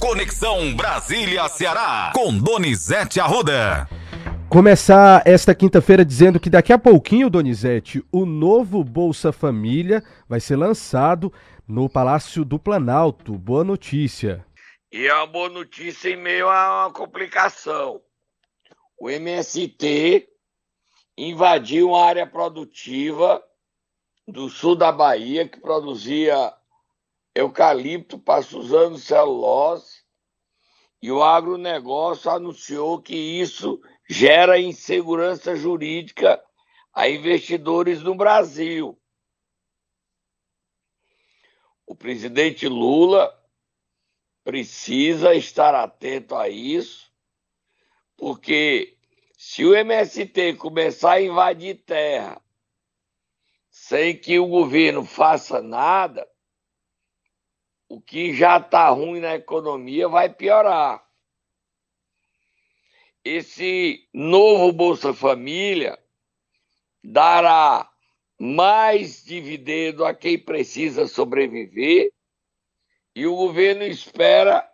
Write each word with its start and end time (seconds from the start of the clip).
Conexão 0.00 0.74
Brasília-Ceará, 0.74 2.12
com 2.14 2.36
Donizete 2.38 3.20
Arruda. 3.20 3.86
Começar 4.48 5.22
esta 5.26 5.54
quinta-feira 5.54 6.06
dizendo 6.06 6.40
que 6.40 6.48
daqui 6.48 6.72
a 6.72 6.78
pouquinho, 6.78 7.28
Donizete, 7.28 8.02
o 8.10 8.24
novo 8.24 8.82
Bolsa 8.82 9.30
Família 9.30 10.02
vai 10.26 10.40
ser 10.40 10.56
lançado 10.56 11.30
no 11.68 11.86
Palácio 11.86 12.46
do 12.46 12.58
Planalto. 12.58 13.34
Boa 13.34 13.62
notícia. 13.62 14.42
E 14.90 15.06
é 15.06 15.14
uma 15.14 15.26
boa 15.26 15.50
notícia 15.50 16.08
em 16.08 16.16
meio 16.16 16.48
a 16.48 16.86
uma 16.86 16.92
complicação. 16.94 18.00
O 18.98 19.10
MST 19.10 20.26
invadiu 21.16 21.90
uma 21.90 22.06
área 22.06 22.26
produtiva 22.26 23.42
do 24.26 24.48
sul 24.48 24.74
da 24.74 24.90
Bahia 24.90 25.46
que 25.46 25.60
produzia 25.60 26.54
eucalipto 27.40 28.18
para 28.18 28.42
Suzano 28.42 28.98
Celulose 28.98 30.02
e 31.02 31.10
o 31.10 31.22
agronegócio 31.22 32.30
anunciou 32.30 33.00
que 33.00 33.14
isso 33.14 33.80
gera 34.08 34.60
insegurança 34.60 35.56
jurídica 35.56 36.42
a 36.92 37.08
investidores 37.08 38.02
no 38.02 38.14
Brasil. 38.14 38.98
O 41.86 41.94
presidente 41.94 42.68
Lula 42.68 43.36
precisa 44.44 45.34
estar 45.34 45.74
atento 45.74 46.34
a 46.34 46.48
isso, 46.48 47.10
porque 48.16 48.96
se 49.36 49.64
o 49.64 49.74
MST 49.74 50.54
começar 50.54 51.12
a 51.12 51.22
invadir 51.22 51.82
terra 51.84 52.40
sem 53.70 54.16
que 54.16 54.38
o 54.38 54.46
governo 54.46 55.04
faça 55.04 55.62
nada, 55.62 56.28
o 57.90 58.00
que 58.00 58.32
já 58.32 58.58
está 58.58 58.88
ruim 58.90 59.18
na 59.18 59.34
economia 59.34 60.08
vai 60.08 60.32
piorar. 60.32 61.04
Esse 63.24 64.08
novo 64.14 64.72
Bolsa 64.72 65.12
Família 65.12 65.98
dará 67.02 67.90
mais 68.38 69.24
dividendo 69.24 70.04
a 70.04 70.14
quem 70.14 70.38
precisa 70.38 71.08
sobreviver 71.08 72.12
e 73.12 73.26
o 73.26 73.34
governo 73.34 73.82
espera 73.82 74.64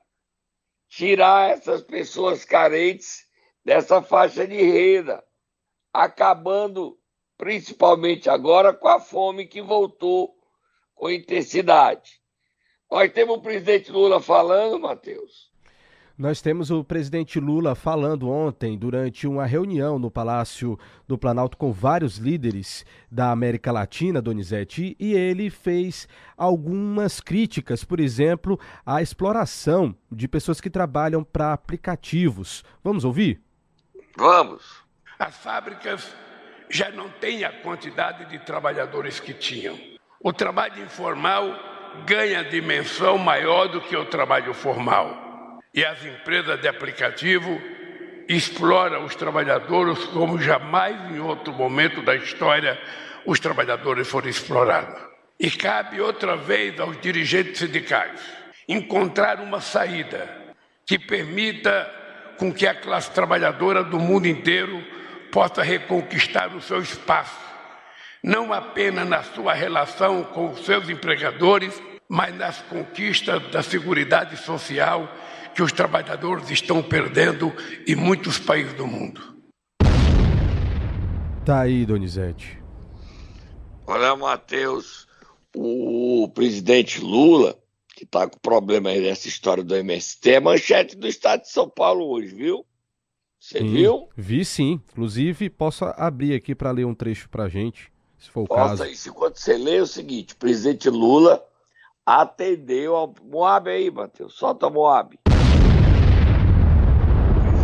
tirar 0.87 1.53
essas 1.53 1.81
pessoas 1.81 2.45
carentes 2.45 3.27
dessa 3.65 4.03
faixa 4.03 4.47
de 4.47 4.61
renda, 4.61 5.25
acabando 5.91 7.01
principalmente 7.39 8.29
agora 8.29 8.75
com 8.75 8.89
a 8.89 9.01
fome 9.01 9.47
que 9.47 9.63
voltou 9.63 10.39
com 10.95 11.11
intensidade. 11.11 12.26
Nós 12.91 13.13
temos 13.13 13.37
o 13.37 13.41
presidente 13.41 13.91
Lula 13.91 14.21
falando, 14.21 14.79
Matheus. 14.79 15.51
Nós 16.17 16.41
temos 16.41 16.71
o 16.71 16.83
presidente 16.83 17.39
Lula 17.39 17.75
falando 17.75 18.31
ontem, 18.31 18.79
durante 18.79 19.27
uma 19.27 19.45
reunião 19.45 19.99
no 19.99 20.11
Palácio 20.11 20.79
do 21.07 21.19
Planalto 21.19 21.59
com 21.59 21.73
vários 21.73 22.17
líderes 22.17 22.87
da 23.11 23.31
América 23.31 23.71
Latina, 23.71 24.23
Donizete, 24.23 24.97
e 24.99 25.13
ele 25.13 25.51
fez 25.51 26.09
algumas 26.35 27.21
críticas, 27.21 27.85
por 27.85 28.01
exemplo, 28.01 28.59
à 28.85 29.03
exploração 29.03 29.95
de 30.11 30.27
pessoas 30.27 30.59
que 30.59 30.71
trabalham 30.71 31.23
para 31.23 31.53
aplicativos. 31.53 32.65
Vamos 32.83 33.05
ouvir? 33.05 33.43
Vamos. 34.17 34.87
As 35.19 35.37
fábricas 35.37 36.11
já 36.71 36.91
não 36.91 37.11
têm 37.11 37.45
a 37.45 37.53
quantidade 37.61 38.25
de 38.31 38.39
trabalhadores 38.39 39.21
que 39.21 39.35
tinham. 39.35 39.79
O 40.19 40.33
trabalho 40.33 40.83
informal 40.83 41.76
ganha 42.05 42.45
dimensão 42.45 43.17
maior 43.19 43.69
do 43.69 43.81
que 43.81 43.97
o 43.97 44.05
trabalho 44.05 44.53
formal. 44.53 45.61
E 45.73 45.85
as 45.85 46.05
empresas 46.05 46.61
de 46.61 46.69
aplicativo 46.69 47.61
exploram 48.29 49.05
os 49.05 49.15
trabalhadores 49.15 50.05
como 50.07 50.41
jamais 50.41 50.97
em 51.11 51.21
outro 51.21 51.53
momento 51.53 52.03
da 52.03 52.15
história 52.15 52.79
os 53.25 53.41
trabalhadores 53.41 54.09
foram 54.09 54.29
explorados. 54.29 55.01
E 55.39 55.51
cabe 55.51 56.01
outra 56.01 56.37
vez 56.37 56.79
aos 56.81 57.01
dirigentes 57.01 57.59
sindicais 57.59 58.21
encontrar 58.69 59.41
uma 59.41 59.61
saída 59.61 60.29
que 60.85 60.99
permita 60.99 61.93
com 62.39 62.53
que 62.53 62.67
a 62.67 62.75
classe 62.75 63.11
trabalhadora 63.11 63.83
do 63.83 63.99
mundo 63.99 64.27
inteiro 64.27 64.83
possa 65.31 65.63
reconquistar 65.63 66.55
o 66.55 66.61
seu 66.61 66.81
espaço 66.81 67.46
não 68.27 68.53
apenas 68.53 69.09
na 69.09 69.23
sua 69.23 69.55
relação 69.55 70.25
com 70.25 70.51
os 70.51 70.65
seus 70.65 70.89
empregadores, 70.89 71.81
mas 72.09 72.35
nas 72.35 72.61
conquistas 72.63 73.41
da 73.53 73.63
segurança 73.63 74.37
social 74.37 75.09
que 75.55 75.63
os 75.63 75.71
trabalhadores 75.71 76.51
estão 76.51 76.83
perdendo 76.83 77.53
em 77.87 77.95
muitos 77.95 78.37
países 78.37 78.75
do 78.75 78.85
mundo. 78.85 79.37
Tá 81.45 81.61
aí, 81.61 81.87
Donizete. 81.87 82.61
Olha, 83.87 84.17
Matheus, 84.17 85.07
o 85.55 86.29
presidente 86.35 87.01
Lula, 87.01 87.57
que 87.95 88.03
está 88.03 88.29
com 88.29 88.41
problema 88.41 88.91
aí 88.91 89.01
dessa 89.01 89.29
história 89.29 89.63
do 89.63 89.77
MST, 89.77 90.33
é 90.33 90.41
manchete 90.41 90.97
do 90.97 91.07
estado 91.07 91.43
de 91.43 91.51
São 91.53 91.71
Paulo 91.71 92.05
hoje, 92.09 92.35
viu? 92.35 92.67
Você 93.39 93.61
viu? 93.61 94.09
Vi 94.17 94.45
sim. 94.45 94.81
Inclusive, 94.91 95.49
posso 95.49 95.85
abrir 95.97 96.35
aqui 96.35 96.57
para 96.57 96.73
ler 96.73 96.85
um 96.85 96.95
trecho 96.95 97.29
para 97.29 97.49
gente 97.49 97.95
se 98.27 98.33
for 98.33 98.43
o 98.43 98.47
Posso 98.47 98.77
caso. 98.79 98.85
Isso, 98.87 99.09
enquanto 99.09 99.39
você 99.39 99.57
lê 99.57 99.79
é 99.79 99.83
o 99.83 99.87
seguinte: 99.87 100.35
o 100.35 100.37
presidente 100.37 100.91
Lula 100.91 101.47
atendeu 102.05 102.97
ao. 102.97 103.15
Moab 103.23 103.71
aí, 103.71 103.91
Matheus, 103.91 104.35
solta 104.35 104.69
Moab. 104.69 105.19
O 105.27 105.31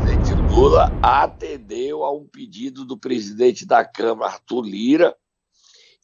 presidente 0.05 0.35
Lula 0.35 0.93
atendeu 1.03 2.05
a 2.05 2.13
um 2.13 2.27
pedido 2.27 2.85
do 2.85 2.97
presidente 2.97 3.67
da 3.67 3.85
Câmara, 3.85 4.33
Arthur 4.33 4.63
Lira, 4.63 5.17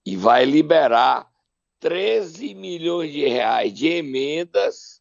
e 0.04 0.16
vai 0.16 0.44
liberar 0.44 1.28
13 1.80 2.54
milhões 2.54 3.12
de 3.12 3.26
reais 3.28 3.72
de 3.72 3.86
emendas 3.86 5.00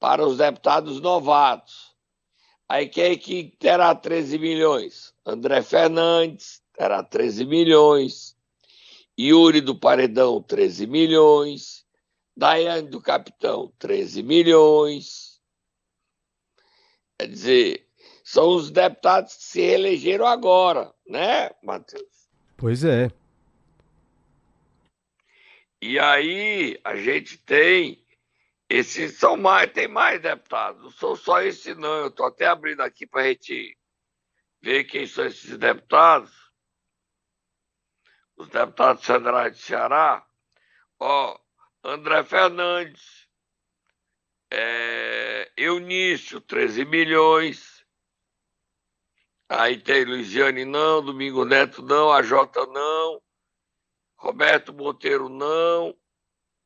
para 0.00 0.26
os 0.26 0.38
deputados 0.38 1.00
novatos. 1.00 1.94
Aí 2.66 2.88
quem 2.88 3.12
é 3.12 3.16
que 3.16 3.54
terá 3.58 3.94
13 3.94 4.38
milhões? 4.38 5.12
André 5.26 5.60
Fernandes 5.60 6.62
terá 6.72 7.02
13 7.02 7.44
milhões. 7.44 8.33
Yuri 9.18 9.60
do 9.60 9.78
Paredão, 9.78 10.42
13 10.42 10.86
milhões. 10.86 11.84
Daiane 12.36 12.88
do 12.88 13.00
Capitão, 13.00 13.72
13 13.78 14.22
milhões. 14.22 15.40
Quer 17.18 17.28
dizer, 17.28 17.88
são 18.24 18.56
os 18.56 18.70
deputados 18.70 19.36
que 19.36 19.44
se 19.44 19.60
reelegeram 19.60 20.26
agora, 20.26 20.92
né, 21.06 21.50
Matheus? 21.62 22.28
Pois 22.56 22.82
é. 22.82 23.08
E 25.80 25.98
aí 25.98 26.80
a 26.82 26.96
gente 26.96 27.38
tem 27.38 28.04
esses 28.68 29.18
são 29.18 29.36
mais, 29.36 29.70
tem 29.70 29.86
mais 29.86 30.20
deputados, 30.20 30.82
não 30.82 30.90
são 30.90 31.14
só 31.14 31.40
esse 31.42 31.74
não. 31.74 31.98
Eu 31.98 32.06
estou 32.08 32.26
até 32.26 32.46
abrindo 32.46 32.80
aqui 32.80 33.06
para 33.06 33.22
a 33.22 33.28
gente 33.28 33.76
ver 34.60 34.84
quem 34.84 35.06
são 35.06 35.26
esses 35.26 35.56
deputados 35.56 36.32
os 38.36 38.48
deputados 38.48 39.04
federais 39.04 39.56
de 39.56 39.62
Ceará, 39.62 40.26
ó, 40.98 41.38
André 41.82 42.24
Fernandes, 42.24 43.28
é, 44.50 45.50
Eunício, 45.56 46.40
13 46.40 46.84
milhões, 46.84 47.84
aí 49.48 49.78
tem 49.78 50.04
Luiziane 50.04 50.64
não, 50.64 51.02
Domingo 51.02 51.44
Neto 51.44 51.82
não, 51.82 52.12
a 52.12 52.22
Jota 52.22 52.64
não, 52.66 53.22
Roberto 54.16 54.72
Monteiro 54.72 55.28
não, 55.28 55.96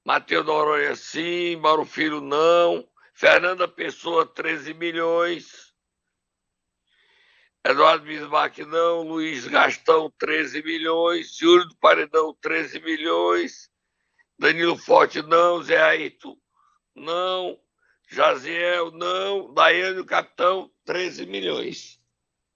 Matheus 0.04 0.46
Noronha 0.46 0.94
sim, 0.96 1.56
Mauro 1.56 1.84
Filho 1.84 2.20
não, 2.20 2.88
Fernanda 3.12 3.66
Pessoa, 3.66 4.24
13 4.24 4.72
milhões, 4.74 5.67
Eduardo 7.68 8.06
Bismarck 8.06 8.60
não, 8.60 9.02
Luiz 9.02 9.46
Gastão 9.46 10.10
13 10.18 10.62
milhões, 10.62 11.36
Júlio 11.36 11.68
do 11.68 11.76
Paredão 11.76 12.34
13 12.40 12.80
milhões, 12.80 13.68
Danilo 14.38 14.74
Forte 14.78 15.20
não, 15.20 15.62
Zé 15.62 15.78
Ayrton 15.78 16.34
não, 16.96 17.60
Jaziel 18.10 18.90
não, 18.92 19.52
Daiane 19.52 20.02
Capitão 20.02 20.70
13 20.86 21.26
milhões. 21.26 22.00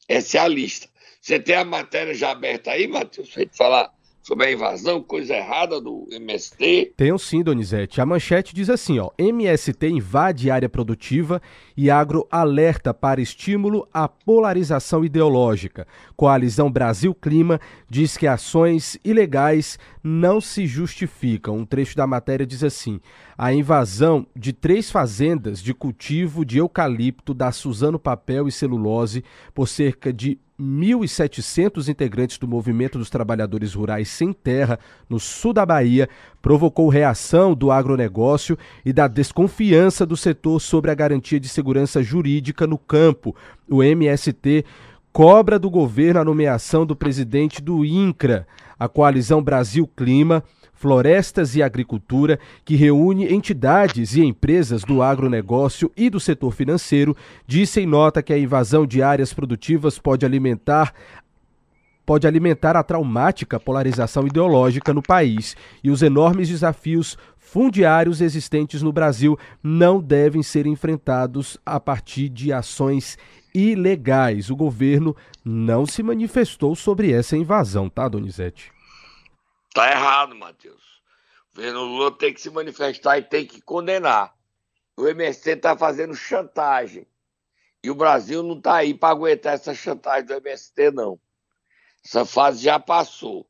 Essa 0.08 0.38
é 0.38 0.40
a 0.40 0.48
lista. 0.48 0.88
Você 1.20 1.38
tem 1.38 1.56
a 1.56 1.64
matéria 1.66 2.14
já 2.14 2.30
aberta 2.30 2.70
aí, 2.70 2.88
Matheus, 2.88 3.28
gente 3.28 3.54
falar 3.54 3.92
sobre 4.22 4.46
a 4.46 4.52
invasão, 4.52 5.02
coisa 5.02 5.34
errada 5.34 5.80
do 5.80 6.06
MST? 6.10 6.94
Tenho 6.96 7.19
sim, 7.19 7.42
Donizete. 7.42 8.00
A 8.00 8.06
manchete 8.06 8.54
diz 8.54 8.70
assim, 8.70 8.98
ó: 8.98 9.10
MST 9.19 9.88
invade 9.88 10.50
área 10.50 10.69
produtiva 10.69 11.42
e 11.76 11.90
agro 11.90 12.26
alerta 12.30 12.94
para 12.94 13.20
estímulo 13.20 13.86
à 13.92 14.08
polarização 14.08 15.04
ideológica. 15.04 15.86
Coalizão 16.16 16.70
Brasil 16.70 17.14
Clima 17.14 17.60
diz 17.90 18.16
que 18.16 18.26
ações 18.26 18.96
ilegais 19.04 19.78
não 20.02 20.40
se 20.40 20.66
justificam. 20.66 21.56
Um 21.56 21.66
trecho 21.66 21.96
da 21.96 22.06
matéria 22.06 22.46
diz 22.46 22.62
assim: 22.62 23.00
a 23.36 23.52
invasão 23.52 24.24
de 24.36 24.52
três 24.52 24.88
fazendas 24.88 25.60
de 25.60 25.74
cultivo 25.74 26.44
de 26.44 26.58
eucalipto 26.58 27.34
da 27.34 27.50
Suzano 27.50 27.98
Papel 27.98 28.46
e 28.46 28.52
Celulose 28.52 29.24
por 29.52 29.66
cerca 29.66 30.12
de 30.12 30.38
1.700 30.62 31.88
integrantes 31.88 32.38
do 32.38 32.46
Movimento 32.46 32.96
dos 32.96 33.10
Trabalhadores 33.10 33.74
Rurais 33.74 34.08
Sem 34.08 34.32
Terra, 34.32 34.78
no 35.08 35.18
sul 35.18 35.52
da 35.52 35.66
Bahia, 35.66 36.08
provocou 36.40 36.88
reação 36.88 37.54
do 37.54 37.72
agronegócio 37.72 38.56
e 38.84 38.92
da 38.92 39.08
desconfiança 39.08 40.06
do 40.06 40.16
setor 40.16 40.60
sobre 40.60 40.90
a 40.90 40.94
garantia 40.94 41.40
de 41.40 41.48
segurança 41.48 42.02
jurídica 42.02 42.66
no 42.66 42.78
campo. 42.78 43.34
O 43.68 43.82
MST 43.82 44.64
cobra 45.12 45.58
do 45.58 45.68
governo 45.68 46.20
a 46.20 46.24
nomeação 46.24 46.86
do 46.86 46.94
presidente 46.94 47.60
do 47.60 47.84
INCRA, 47.84 48.46
a 48.78 48.88
Coalizão 48.88 49.42
Brasil 49.42 49.86
Clima 49.96 50.42
Florestas 50.82 51.55
e 51.55 51.62
Agricultura, 51.62 52.40
que 52.64 52.75
reúne 52.75 53.32
entidades 53.32 54.17
e 54.17 54.20
empresas 54.20 54.82
do 54.82 55.00
agronegócio 55.00 55.93
e 55.96 56.11
do 56.11 56.19
setor 56.19 56.50
financeiro, 56.50 57.17
disse 57.46 57.81
em 57.81 57.87
nota 57.87 58.20
que 58.20 58.32
a 58.32 58.38
invasão 58.38 58.84
de 58.84 59.00
áreas 59.00 59.32
produtivas 59.32 59.96
pode 60.00 60.26
alimentar 60.26 60.93
pode 62.05 62.26
alimentar 62.26 62.76
a 62.76 62.82
traumática 62.82 63.61
polarização 63.61 64.26
ideológica 64.26 64.93
no 64.93 65.00
país 65.00 65.56
e 65.84 65.88
os 65.88 66.02
enormes 66.02 66.49
desafios 66.49 67.17
fundiários 67.38 68.20
existentes 68.20 68.82
no 68.82 68.93
Brasil 68.93 69.38
não 69.62 70.00
devem 70.00 70.43
ser 70.43 70.67
enfrentados 70.67 71.56
a 71.64 71.79
partir 71.79 72.29
de 72.29 72.52
ações 72.52 73.17
ilegais. 73.55 74.50
O 74.50 74.56
governo 74.56 75.14
não 75.44 75.87
se 75.87 76.02
manifestou 76.02 76.75
sobre 76.75 77.12
essa 77.12 77.37
invasão, 77.37 77.88
tá, 77.88 78.08
Donizete? 78.08 78.81
Tá 79.74 79.90
errado, 79.90 80.34
Matheus. 80.34 81.02
O 81.52 81.56
governo 81.56 81.84
Lula 81.84 82.16
tem 82.16 82.32
que 82.34 82.40
se 82.40 82.50
manifestar 82.50 83.19
e 83.19 83.22
tem 83.22 83.46
que 83.46 83.60
condenar. 83.60 84.34
O 84.96 85.06
MST 85.06 85.50
está 85.50 85.76
fazendo 85.76 86.14
chantagem. 86.14 87.06
E 87.82 87.90
o 87.90 87.94
Brasil 87.94 88.42
não 88.42 88.58
está 88.58 88.76
aí 88.76 88.94
para 88.94 89.10
aguentar 89.10 89.54
essa 89.54 89.74
chantagem 89.74 90.26
do 90.26 90.34
MST, 90.34 90.90
não. 90.90 91.19
Essa 92.04 92.24
fase 92.24 92.62
já 92.62 92.78
passou. 92.78 93.48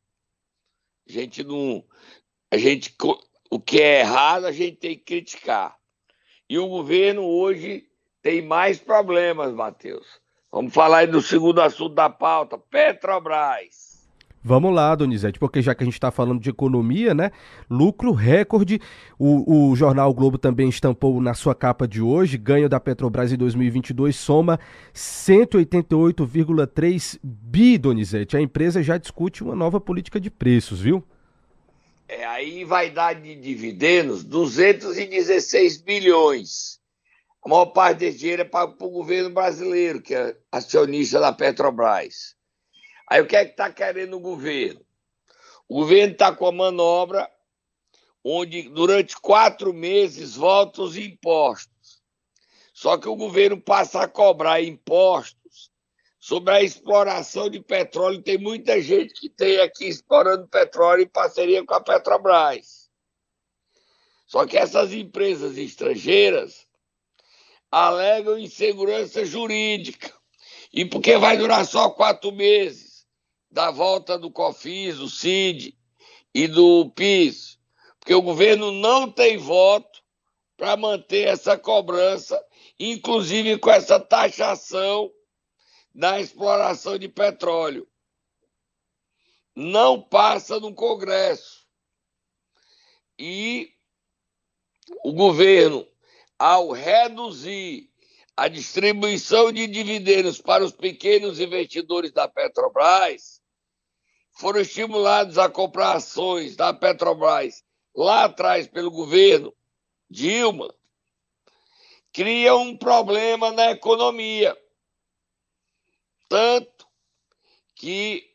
A 1.08 1.12
gente 1.12 1.42
não. 1.42 1.84
A 2.50 2.56
gente, 2.56 2.94
o 3.50 3.60
que 3.60 3.80
é 3.80 4.00
errado, 4.00 4.46
a 4.46 4.52
gente 4.52 4.76
tem 4.76 4.96
que 4.96 5.04
criticar. 5.04 5.76
E 6.48 6.58
o 6.58 6.68
governo 6.68 7.22
hoje 7.24 7.88
tem 8.22 8.42
mais 8.42 8.78
problemas, 8.78 9.52
Matheus. 9.52 10.06
Vamos 10.50 10.72
falar 10.72 10.98
aí 10.98 11.06
do 11.06 11.20
segundo 11.20 11.60
assunto 11.60 11.94
da 11.94 12.08
pauta: 12.08 12.56
Petrobras. 12.56 13.91
Vamos 14.44 14.74
lá, 14.74 14.92
Donizete, 14.96 15.38
porque 15.38 15.62
já 15.62 15.72
que 15.72 15.84
a 15.84 15.86
gente 15.86 15.94
está 15.94 16.10
falando 16.10 16.40
de 16.40 16.50
economia, 16.50 17.14
né? 17.14 17.30
Lucro 17.70 18.10
recorde. 18.10 18.80
O, 19.16 19.70
o 19.70 19.76
jornal 19.76 20.12
Globo 20.12 20.36
também 20.36 20.68
estampou 20.68 21.20
na 21.20 21.32
sua 21.32 21.54
capa 21.54 21.86
de 21.86 22.02
hoje: 22.02 22.36
ganho 22.36 22.68
da 22.68 22.80
Petrobras 22.80 23.32
em 23.32 23.36
2022 23.36 24.16
soma 24.16 24.58
188,3 24.92 27.20
bi, 27.22 27.78
Donizete. 27.78 28.36
A 28.36 28.40
empresa 28.40 28.82
já 28.82 28.98
discute 28.98 29.44
uma 29.44 29.54
nova 29.54 29.80
política 29.80 30.18
de 30.18 30.28
preços, 30.28 30.80
viu? 30.80 31.04
É, 32.08 32.26
aí 32.26 32.64
vai 32.64 32.90
dar 32.90 33.14
de 33.14 33.36
dividendos 33.36 34.24
216 34.24 35.80
bilhões. 35.82 36.80
A 37.44 37.48
maior 37.48 37.66
parte 37.66 38.00
desse 38.00 38.18
dinheiro 38.18 38.42
é 38.42 38.44
para 38.44 38.68
o 38.68 38.90
governo 38.90 39.30
brasileiro, 39.30 40.02
que 40.02 40.14
é 40.14 40.36
acionista 40.50 41.20
da 41.20 41.32
Petrobras. 41.32 42.34
Aí 43.12 43.20
o 43.20 43.26
que 43.26 43.36
é 43.36 43.44
que 43.44 43.50
está 43.50 43.70
querendo 43.70 44.16
o 44.16 44.20
governo? 44.20 44.80
O 45.68 45.80
governo 45.80 46.14
está 46.14 46.34
com 46.34 46.46
a 46.46 46.50
manobra 46.50 47.30
onde 48.24 48.70
durante 48.70 49.20
quatro 49.20 49.70
meses 49.74 50.34
volta 50.34 50.80
os 50.80 50.96
impostos. 50.96 52.02
Só 52.72 52.96
que 52.96 53.06
o 53.06 53.14
governo 53.14 53.60
passa 53.60 54.00
a 54.00 54.08
cobrar 54.08 54.62
impostos 54.62 55.70
sobre 56.18 56.54
a 56.54 56.62
exploração 56.62 57.50
de 57.50 57.60
petróleo. 57.60 58.22
Tem 58.22 58.38
muita 58.38 58.80
gente 58.80 59.12
que 59.12 59.28
tem 59.28 59.60
aqui 59.60 59.88
explorando 59.88 60.48
petróleo 60.48 61.02
em 61.02 61.08
parceria 61.08 61.62
com 61.66 61.74
a 61.74 61.82
Petrobras. 61.82 62.88
Só 64.26 64.46
que 64.46 64.56
essas 64.56 64.90
empresas 64.90 65.58
estrangeiras 65.58 66.66
alegam 67.70 68.38
insegurança 68.38 69.22
jurídica. 69.22 70.10
E 70.72 70.86
porque 70.86 71.18
vai 71.18 71.36
durar 71.36 71.66
só 71.66 71.90
quatro 71.90 72.32
meses 72.32 72.91
da 73.52 73.70
volta 73.70 74.18
do 74.18 74.30
COFIS, 74.30 74.96
do 74.96 75.10
CID 75.10 75.76
e 76.34 76.48
do 76.48 76.90
PIS, 76.90 77.58
porque 78.00 78.14
o 78.14 78.22
governo 78.22 78.72
não 78.72 79.10
tem 79.10 79.36
voto 79.36 80.02
para 80.56 80.74
manter 80.76 81.28
essa 81.28 81.58
cobrança, 81.58 82.42
inclusive 82.78 83.58
com 83.58 83.70
essa 83.70 84.00
taxação 84.00 85.12
da 85.94 86.18
exploração 86.18 86.98
de 86.98 87.08
petróleo. 87.08 87.86
Não 89.54 90.00
passa 90.00 90.58
no 90.58 90.74
Congresso. 90.74 91.66
E 93.18 93.70
o 95.04 95.12
governo, 95.12 95.86
ao 96.38 96.70
reduzir 96.70 97.90
a 98.34 98.48
distribuição 98.48 99.52
de 99.52 99.66
dividendos 99.66 100.40
para 100.40 100.64
os 100.64 100.72
pequenos 100.72 101.38
investidores 101.38 102.12
da 102.12 102.26
Petrobras, 102.26 103.41
foram 104.32 104.60
estimulados 104.60 105.38
a 105.38 105.48
comprar 105.48 105.96
ações 105.96 106.56
da 106.56 106.72
Petrobras 106.72 107.64
lá 107.94 108.24
atrás 108.24 108.66
pelo 108.66 108.90
governo 108.90 109.54
Dilma, 110.10 110.74
cria 112.12 112.54
um 112.54 112.76
problema 112.76 113.50
na 113.50 113.70
economia. 113.70 114.56
Tanto 116.28 116.86
que 117.74 118.34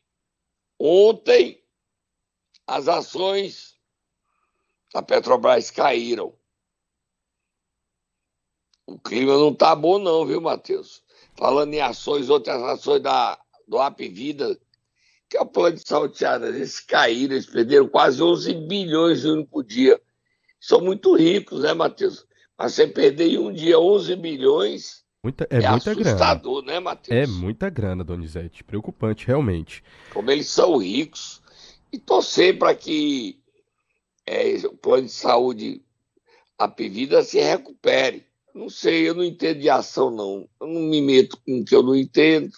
ontem 0.80 1.64
as 2.66 2.88
ações 2.88 3.78
da 4.94 5.02
Petrobras 5.02 5.70
caíram. 5.70 6.38
O 8.86 8.98
clima 8.98 9.38
não 9.38 9.54
tá 9.54 9.76
bom 9.76 10.00
não, 10.00 10.26
viu, 10.26 10.42
Matheus? 10.42 11.04
Falando 11.36 11.74
em 11.74 11.82
ações, 11.82 12.30
outras 12.30 12.62
ações 12.64 13.02
da, 13.02 13.40
do 13.68 13.78
Apvida 13.80 14.60
que 15.30 15.38
é 15.38 15.42
o 15.42 15.46
plano 15.46 15.76
de 15.76 15.88
saúde 15.88 16.18
cearense. 16.18 16.56
Eles 16.56 16.80
caíram, 16.80 17.34
eles 17.36 17.46
perderam 17.46 17.88
quase 17.88 18.22
11 18.22 18.54
bilhões 18.68 19.22
de 19.22 19.30
um 19.30 19.46
por 19.46 19.64
dia. 19.64 20.00
São 20.60 20.82
muito 20.82 21.16
ricos, 21.16 21.62
né, 21.62 21.74
Matheus? 21.74 22.26
Mas 22.58 22.74
você 22.74 22.88
perder 22.88 23.28
em 23.28 23.38
um 23.38 23.54
dia 23.54 23.80
11 23.80 24.16
bilhões 24.16 25.06
muita, 25.24 25.48
é, 25.50 25.58
é 25.58 25.70
muita 25.70 25.92
assustador, 25.92 26.64
grana. 26.64 26.74
né, 26.74 26.80
Matheus? 26.80 27.18
É 27.18 27.28
muita 27.28 27.70
grana, 27.70 28.04
Donizete. 28.04 28.64
Preocupante, 28.64 29.28
realmente. 29.28 29.84
Como 30.14 30.32
eles 30.32 30.48
são 30.48 30.78
ricos. 30.78 31.42
E 31.92 31.98
torcer 31.98 32.58
para 32.58 32.76
que 32.76 33.40
é, 34.26 34.56
o 34.66 34.74
plano 34.74 35.06
de 35.06 35.12
saúde, 35.12 35.82
a 36.58 36.68
Pivida, 36.68 37.24
se 37.24 37.40
recupere. 37.40 38.26
Não 38.54 38.70
sei, 38.70 39.08
eu 39.08 39.14
não 39.14 39.24
entendo 39.24 39.60
de 39.60 39.70
ação, 39.70 40.10
não. 40.10 40.50
Eu 40.60 40.68
não 40.68 40.82
me 40.82 41.02
meto 41.02 41.38
com 41.46 41.60
o 41.60 41.66
que 41.66 41.76
eu 41.76 41.84
não 41.84 41.96
entendo. 41.96 42.52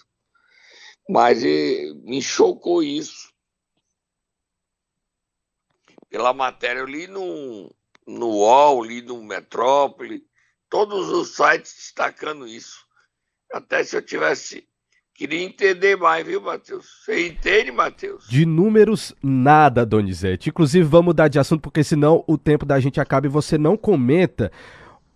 Mas 1.08 1.42
me 1.42 2.22
chocou 2.22 2.82
isso. 2.82 3.30
Pela 6.08 6.32
matéria, 6.32 6.80
eu 6.80 6.86
li 6.86 7.06
no, 7.06 7.72
no 8.06 8.28
UOL, 8.28 8.82
li 8.82 9.00
no 9.02 9.22
Metrópole, 9.22 10.24
todos 10.68 11.08
os 11.08 11.36
sites 11.36 11.74
destacando 11.76 12.46
isso. 12.46 12.84
Até 13.52 13.82
se 13.84 13.96
eu 13.96 14.02
tivesse. 14.02 14.68
Queria 15.14 15.42
entender 15.42 15.96
mais, 15.96 16.26
viu, 16.26 16.40
Matheus? 16.40 16.86
Você 17.04 17.28
entende, 17.28 17.70
Matheus? 17.70 18.26
De 18.26 18.46
números, 18.46 19.14
nada, 19.22 19.84
Donizete. 19.84 20.48
Inclusive, 20.48 20.84
vamos 20.84 21.06
mudar 21.06 21.28
de 21.28 21.38
assunto, 21.38 21.60
porque 21.60 21.84
senão 21.84 22.24
o 22.26 22.38
tempo 22.38 22.64
da 22.64 22.80
gente 22.80 23.00
acaba 23.00 23.26
e 23.26 23.30
você 23.30 23.58
não 23.58 23.76
comenta 23.76 24.50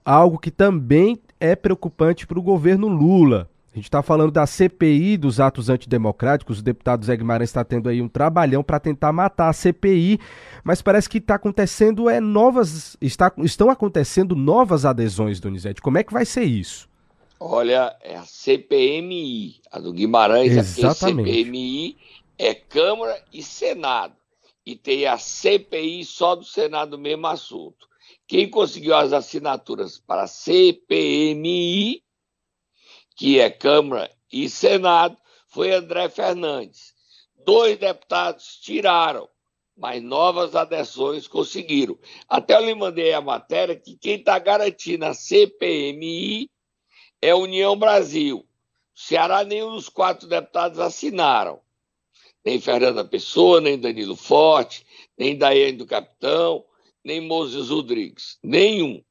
algo 0.04 0.38
que 0.38 0.50
também 0.50 1.18
é 1.40 1.56
preocupante 1.56 2.26
para 2.26 2.38
o 2.38 2.42
governo 2.42 2.86
Lula. 2.86 3.50
A 3.74 3.76
gente 3.76 3.86
está 3.86 4.04
falando 4.04 4.30
da 4.30 4.46
CPI 4.46 5.16
dos 5.16 5.40
atos 5.40 5.68
antidemocráticos. 5.68 6.60
O 6.60 6.62
deputado 6.62 7.04
Zé 7.04 7.16
Guimarães 7.16 7.50
está 7.50 7.64
tendo 7.64 7.88
aí 7.88 8.00
um 8.00 8.08
trabalhão 8.08 8.62
para 8.62 8.78
tentar 8.78 9.12
matar 9.12 9.48
a 9.48 9.52
CPI, 9.52 10.20
mas 10.62 10.80
parece 10.80 11.08
que 11.08 11.18
está 11.18 11.34
acontecendo 11.34 12.08
é 12.08 12.20
novas, 12.20 12.96
está, 13.00 13.32
estão 13.38 13.68
acontecendo 13.70 14.36
novas 14.36 14.84
adesões, 14.84 15.40
Donizete. 15.40 15.82
Como 15.82 15.98
é 15.98 16.04
que 16.04 16.12
vai 16.12 16.24
ser 16.24 16.44
isso? 16.44 16.88
Olha, 17.40 17.96
é 18.00 18.14
a 18.14 18.22
CPMI, 18.22 19.60
a 19.72 19.80
do 19.80 19.92
Guimarães, 19.92 20.52
Exatamente. 20.56 21.28
a 21.28 21.34
CPMI 21.34 21.96
é 22.38 22.54
Câmara 22.54 23.20
e 23.32 23.42
Senado. 23.42 24.14
e 24.64 24.76
tem 24.76 25.04
a 25.04 25.18
CPI 25.18 26.04
só 26.04 26.36
do 26.36 26.44
Senado 26.44 26.92
do 26.92 26.98
mesmo 26.98 27.26
assunto. 27.26 27.88
Quem 28.24 28.48
conseguiu 28.48 28.94
as 28.94 29.12
assinaturas 29.12 29.98
para 29.98 30.22
a 30.22 30.26
CPMI, 30.28 32.03
que 33.14 33.38
é 33.40 33.50
Câmara 33.50 34.10
e 34.32 34.48
Senado, 34.48 35.16
foi 35.48 35.72
André 35.72 36.08
Fernandes. 36.08 36.94
Dois 37.44 37.78
deputados 37.78 38.56
tiraram, 38.56 39.28
mas 39.76 40.02
novas 40.02 40.54
adesões 40.54 41.28
conseguiram. 41.28 41.98
Até 42.28 42.56
eu 42.56 42.64
lhe 42.64 42.74
mandei 42.74 43.12
a 43.12 43.20
matéria 43.20 43.76
que 43.76 43.96
quem 43.96 44.16
está 44.16 44.38
garantindo 44.38 45.04
a 45.04 45.14
CPMI 45.14 46.50
é 47.20 47.30
a 47.30 47.36
União 47.36 47.76
Brasil. 47.76 48.46
Ceará, 48.94 49.44
nenhum 49.44 49.74
dos 49.74 49.88
quatro 49.88 50.28
deputados 50.28 50.78
assinaram. 50.78 51.60
Nem 52.44 52.60
Fernanda 52.60 53.04
Pessoa, 53.04 53.60
nem 53.60 53.78
Danilo 53.78 54.16
Forte, 54.16 54.84
nem 55.16 55.36
Daiane 55.36 55.78
do 55.78 55.86
Capitão, 55.86 56.64
nem 57.02 57.20
Moses 57.20 57.70
Rodrigues. 57.70 58.38
Nenhum. 58.42 59.02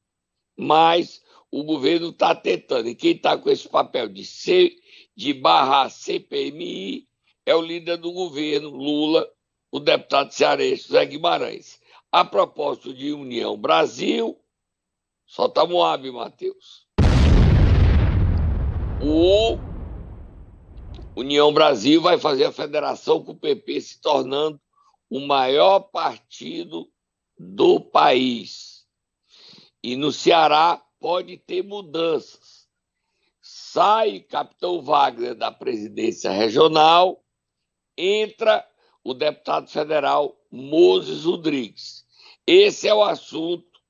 Mas 0.56 1.20
o 1.54 1.62
governo 1.62 2.08
está 2.08 2.34
tentando. 2.34 2.88
E 2.88 2.96
quem 2.96 3.12
está 3.12 3.38
com 3.38 3.48
esse 3.48 3.68
papel 3.68 4.08
de, 4.08 4.24
ser, 4.24 4.74
de 5.16 5.32
barrar 5.32 5.88
CPMI 5.88 7.06
é 7.46 7.54
o 7.54 7.62
líder 7.62 7.96
do 7.96 8.10
governo, 8.10 8.70
Lula, 8.70 9.24
o 9.70 9.78
deputado 9.78 10.32
cearense 10.32 10.88
Zé 10.88 11.06
Guimarães. 11.06 11.80
A 12.10 12.24
propósito 12.24 12.92
de 12.92 13.12
União 13.12 13.56
Brasil, 13.56 14.36
solta 15.24 15.60
tá 15.60 15.66
Moab, 15.66 16.10
Matheus. 16.10 16.88
O 19.00 19.56
União 21.14 21.52
Brasil 21.52 22.02
vai 22.02 22.18
fazer 22.18 22.46
a 22.46 22.52
federação 22.52 23.22
com 23.22 23.30
o 23.30 23.38
PP 23.38 23.80
se 23.80 24.00
tornando 24.00 24.60
o 25.08 25.20
maior 25.20 25.78
partido 25.78 26.90
do 27.38 27.78
país. 27.78 28.84
E 29.80 29.94
no 29.94 30.10
Ceará 30.10 30.82
pode 31.04 31.36
ter 31.36 31.62
mudanças. 31.62 32.66
Sai 33.42 34.20
capitão 34.20 34.80
Wagner 34.80 35.34
da 35.34 35.52
presidência 35.52 36.30
regional, 36.30 37.22
entra 37.94 38.66
o 39.04 39.12
deputado 39.12 39.68
federal 39.68 40.34
Moses 40.50 41.26
Rodrigues. 41.26 42.06
Esse 42.46 42.88
é 42.88 42.94
o 42.94 43.04
assunto 43.04 43.82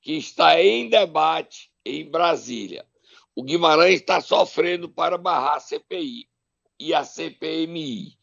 que 0.00 0.12
está 0.12 0.62
em 0.62 0.88
debate 0.88 1.72
em 1.84 2.08
Brasília. 2.08 2.86
O 3.34 3.42
Guimarães 3.42 3.96
está 3.96 4.20
sofrendo 4.20 4.88
para 4.88 5.18
barrar 5.18 5.56
a 5.56 5.60
CPI 5.60 6.28
e 6.78 6.94
a 6.94 7.02
CPMI. 7.02 8.16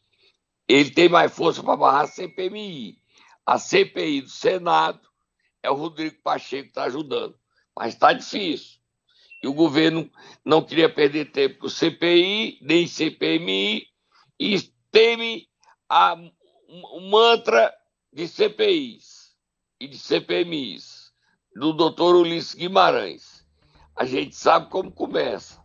Ele 0.66 0.90
tem 0.90 1.10
mais 1.10 1.36
força 1.36 1.62
para 1.62 1.76
barrar 1.76 2.04
a 2.04 2.06
CPMI. 2.06 2.96
A 3.44 3.58
CPI 3.58 4.22
do 4.22 4.30
Senado 4.30 5.06
é 5.62 5.70
o 5.70 5.74
Rodrigo 5.74 6.16
Pacheco 6.22 6.62
que 6.62 6.68
está 6.70 6.84
ajudando. 6.84 7.37
Mas 7.78 7.94
está 7.94 8.12
difícil. 8.12 8.80
E 9.40 9.46
o 9.46 9.54
governo 9.54 10.10
não 10.44 10.60
queria 10.60 10.92
perder 10.92 11.30
tempo 11.30 11.60
com 11.60 11.68
CPI, 11.68 12.58
nem 12.60 12.88
CPMI, 12.88 13.86
e 14.38 14.60
teme 14.90 15.46
a, 15.88 16.16
o 16.92 17.00
mantra 17.08 17.72
de 18.12 18.26
CPIs 18.26 19.32
e 19.80 19.86
de 19.86 19.96
CPMIs 19.96 21.12
do 21.54 21.72
doutor 21.72 22.16
Ulisses 22.16 22.54
Guimarães. 22.54 23.46
A 23.94 24.04
gente 24.04 24.34
sabe 24.34 24.68
como 24.70 24.90
começa, 24.90 25.62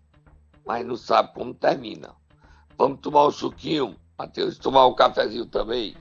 mas 0.63 0.85
não 0.85 0.95
sabe 0.95 1.33
como 1.33 1.51
termina. 1.51 2.15
Vamos 2.77 2.99
tomar 3.01 3.25
um 3.25 3.31
suquinho, 3.31 3.95
Matheus, 4.15 4.59
tomar 4.59 4.85
um 4.85 4.93
cafezinho 4.93 5.47
também. 5.47 5.95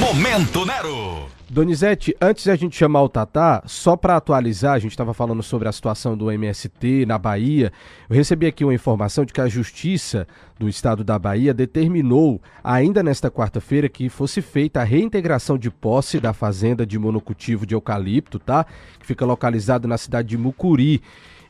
Momento 0.00 0.66
Nero! 0.66 1.30
Donizete, 1.54 2.16
antes 2.20 2.42
de 2.42 2.50
a 2.50 2.56
gente 2.56 2.76
chamar 2.76 3.04
o 3.04 3.08
Tatá, 3.08 3.62
só 3.64 3.96
para 3.96 4.16
atualizar, 4.16 4.72
a 4.72 4.78
gente 4.80 4.90
estava 4.90 5.14
falando 5.14 5.40
sobre 5.40 5.68
a 5.68 5.72
situação 5.72 6.16
do 6.16 6.28
MST 6.28 7.06
na 7.06 7.16
Bahia. 7.16 7.72
Eu 8.10 8.16
recebi 8.16 8.46
aqui 8.46 8.64
uma 8.64 8.74
informação 8.74 9.24
de 9.24 9.32
que 9.32 9.40
a 9.40 9.46
Justiça 9.46 10.26
do 10.58 10.68
Estado 10.68 11.04
da 11.04 11.16
Bahia 11.16 11.54
determinou, 11.54 12.42
ainda 12.62 13.04
nesta 13.04 13.30
quarta-feira, 13.30 13.88
que 13.88 14.08
fosse 14.08 14.42
feita 14.42 14.80
a 14.80 14.84
reintegração 14.84 15.56
de 15.56 15.70
posse 15.70 16.18
da 16.18 16.32
fazenda 16.32 16.84
de 16.84 16.98
monocultivo 16.98 17.64
de 17.64 17.76
eucalipto, 17.76 18.40
tá? 18.40 18.66
Que 18.98 19.06
fica 19.06 19.24
localizado 19.24 19.86
na 19.86 19.96
cidade 19.96 20.30
de 20.30 20.36
Mucuri. 20.36 21.00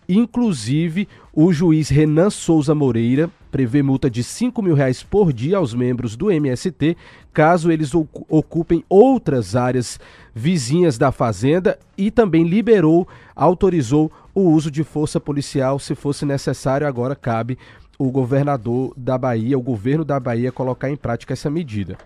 Inclusive, 0.06 1.08
o 1.32 1.50
juiz 1.50 1.88
Renan 1.88 2.28
Souza 2.28 2.74
Moreira 2.74 3.30
prevê 3.54 3.84
multa 3.84 4.10
de 4.10 4.24
5 4.24 4.60
mil 4.60 4.74
reais 4.74 5.04
por 5.04 5.32
dia 5.32 5.58
aos 5.58 5.72
membros 5.72 6.16
do 6.16 6.28
MST, 6.28 6.96
caso 7.32 7.70
eles 7.70 7.92
ocupem 7.94 8.84
outras 8.88 9.54
áreas 9.54 10.00
vizinhas 10.34 10.98
da 10.98 11.12
fazenda 11.12 11.78
e 11.96 12.10
também 12.10 12.42
liberou, 12.42 13.06
autorizou 13.32 14.10
o 14.34 14.40
uso 14.40 14.72
de 14.72 14.82
força 14.82 15.20
policial 15.20 15.78
se 15.78 15.94
fosse 15.94 16.26
necessário. 16.26 16.84
Agora 16.84 17.14
cabe 17.14 17.56
o 17.96 18.10
governador 18.10 18.92
da 18.96 19.16
Bahia, 19.16 19.56
o 19.56 19.62
governo 19.62 20.04
da 20.04 20.18
Bahia, 20.18 20.50
colocar 20.50 20.90
em 20.90 20.96
prática 20.96 21.32
essa 21.32 21.48
medida. 21.48 21.96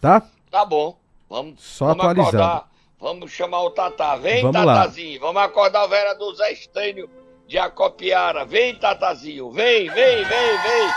Tá? 0.00 0.22
Tá 0.48 0.64
bom. 0.64 0.96
Vamos, 1.28 1.54
Só 1.60 1.86
vamos 1.86 2.04
atualizando. 2.04 2.44
Acordar. 2.44 2.70
Vamos 3.00 3.32
chamar 3.32 3.62
o 3.62 3.70
Tatá. 3.70 4.14
Vem, 4.14 4.40
vamos 4.40 4.64
Tatazinho. 4.64 5.20
Lá. 5.20 5.26
Vamos 5.26 5.42
acordar 5.42 5.84
o 5.84 5.88
vereador 5.88 6.32
Zé 6.36 6.52
Estênio 6.52 7.10
de 7.46 7.58
Acopiara. 7.58 8.44
Vem, 8.44 8.74
Tatazinho, 8.74 9.50
vem, 9.50 9.88
vem, 9.88 10.24
vem, 10.24 10.58
vem. 10.58 10.90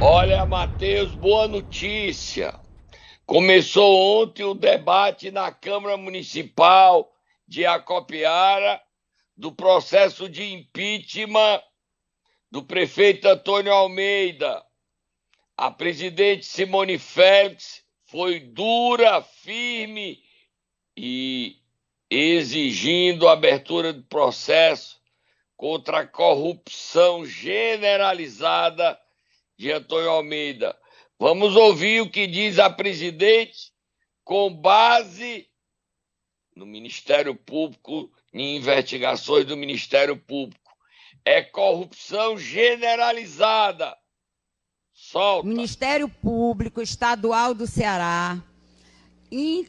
Olha, 0.00 0.44
Matheus, 0.46 1.14
boa 1.14 1.48
notícia. 1.48 2.54
Começou 3.26 4.22
ontem 4.22 4.44
o 4.44 4.54
debate 4.54 5.30
na 5.30 5.50
Câmara 5.50 5.96
Municipal 5.96 7.12
de 7.46 7.66
Acopiara 7.66 8.80
do 9.36 9.52
processo 9.52 10.28
de 10.28 10.52
impeachment 10.52 11.62
do 12.50 12.62
prefeito 12.62 13.28
Antônio 13.28 13.72
Almeida. 13.72 14.62
A 15.56 15.70
presidente 15.70 16.46
Simone 16.46 16.98
Félix 16.98 17.84
foi 18.08 18.40
dura, 18.40 19.22
firme 19.22 20.22
e 20.96 21.56
exigindo 22.10 23.28
a 23.28 23.32
abertura 23.32 23.92
de 23.92 24.02
processo 24.02 24.98
contra 25.56 26.00
a 26.00 26.06
corrupção 26.06 27.26
generalizada 27.26 28.98
de 29.58 29.70
Antônio 29.70 30.08
Almeida. 30.08 30.76
Vamos 31.18 31.54
ouvir 31.54 32.00
o 32.00 32.10
que 32.10 32.26
diz 32.26 32.58
a 32.58 32.70
presidente 32.70 33.72
com 34.24 34.54
base 34.54 35.46
no 36.56 36.64
Ministério 36.64 37.34
Público, 37.34 38.10
em 38.32 38.56
investigações 38.56 39.44
do 39.44 39.56
Ministério 39.56 40.16
Público. 40.16 40.72
É 41.24 41.42
corrupção 41.42 42.38
generalizada 42.38 43.94
Solta. 45.10 45.48
Ministério 45.48 46.06
Público 46.06 46.82
Estadual 46.82 47.54
do 47.54 47.66
Ceará 47.66 48.42
in, 49.32 49.66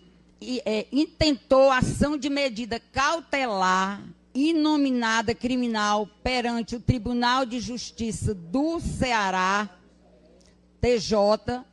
é, 0.66 0.86
intentou 0.92 1.72
ação 1.72 2.18
de 2.18 2.30
medida 2.30 2.78
cautelar 2.92 4.04
inominada 4.36 5.34
criminal 5.34 6.10
perante 6.22 6.76
o 6.76 6.82
Tribunal 6.82 7.46
de 7.46 7.62
Justiça 7.62 8.34
do 8.34 8.82
Ceará, 8.82 9.70
TJ, 10.82 11.64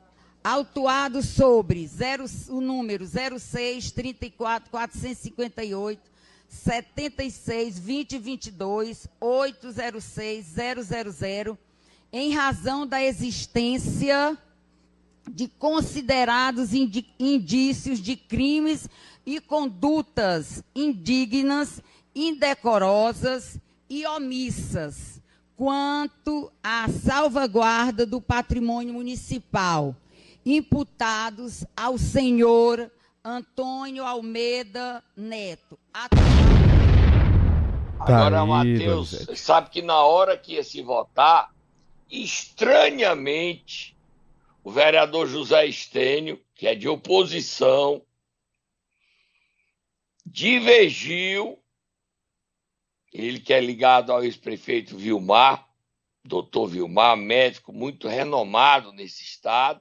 autuado 0.45 1.21
sobre 1.21 1.89
zero, 1.89 2.25
o 2.49 2.61
número 2.61 3.05
06 3.05 3.91
34 3.91 4.71
458 4.71 6.01
76 6.49 7.81
2022 7.81 9.09
806 9.21 10.47
000 10.47 11.59
em 12.17 12.33
razão 12.33 12.87
da 12.87 13.03
existência 13.03 14.39
de 15.31 15.47
considerados 15.49 16.71
indícios 16.73 17.99
de 17.99 18.17
crimes 18.17 18.89
e 19.27 19.39
condutas 19.39 20.65
indignas, 20.75 21.83
indecorosas 22.15 23.61
e 23.91 24.07
omissas 24.07 25.21
quanto 25.55 26.51
à 26.63 26.89
salvaguarda 26.89 28.07
do 28.07 28.19
patrimônio 28.19 28.95
municipal, 28.95 29.95
imputados 30.45 31.67
ao 31.77 31.99
senhor 31.99 32.91
Antônio 33.23 34.05
Almeida 34.05 35.05
Neto. 35.15 35.79
Agora, 37.99 38.39
tá 38.39 38.47
Matheus, 38.47 39.27
sabe 39.35 39.69
que 39.69 39.83
na 39.83 40.01
hora 40.01 40.37
que 40.39 40.55
ia 40.55 40.65
se 40.65 40.81
votar, 40.83 41.56
estranhamente, 42.11 43.97
o 44.63 44.71
vereador 44.71 45.27
José 45.27 45.67
Estênio, 45.67 46.45
que 46.55 46.67
é 46.67 46.75
de 46.75 46.89
oposição, 46.89 48.05
divergiu, 50.25 51.63
ele 53.13 53.41
que 53.41 53.53
é 53.53 53.61
ligado 53.61 54.13
ao 54.13 54.25
ex-prefeito 54.25 54.97
Vilmar, 54.97 55.69
doutor 56.25 56.67
Vilmar, 56.67 57.17
médico 57.17 57.73
muito 57.73 58.09
renomado 58.09 58.93
nesse 58.93 59.23
estado, 59.23 59.81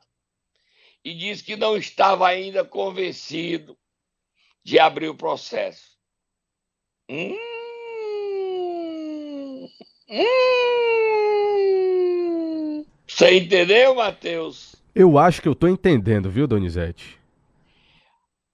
e 1.04 1.14
disse 1.14 1.44
que 1.44 1.56
não 1.56 1.78
estava 1.78 2.28
ainda 2.28 2.64
convencido 2.64 3.78
de 4.64 4.80
abrir 4.80 5.10
o 5.10 5.16
processo. 5.16 5.96
Hum, 7.10 7.38
hum. 10.10 10.95
Você 13.16 13.38
entendeu, 13.38 13.96
Matheus? 13.96 14.76
Eu 14.94 15.18
acho 15.18 15.42
que 15.42 15.48
eu 15.48 15.54
estou 15.54 15.70
entendendo, 15.70 16.30
viu, 16.30 16.46
Donizete? 16.46 17.18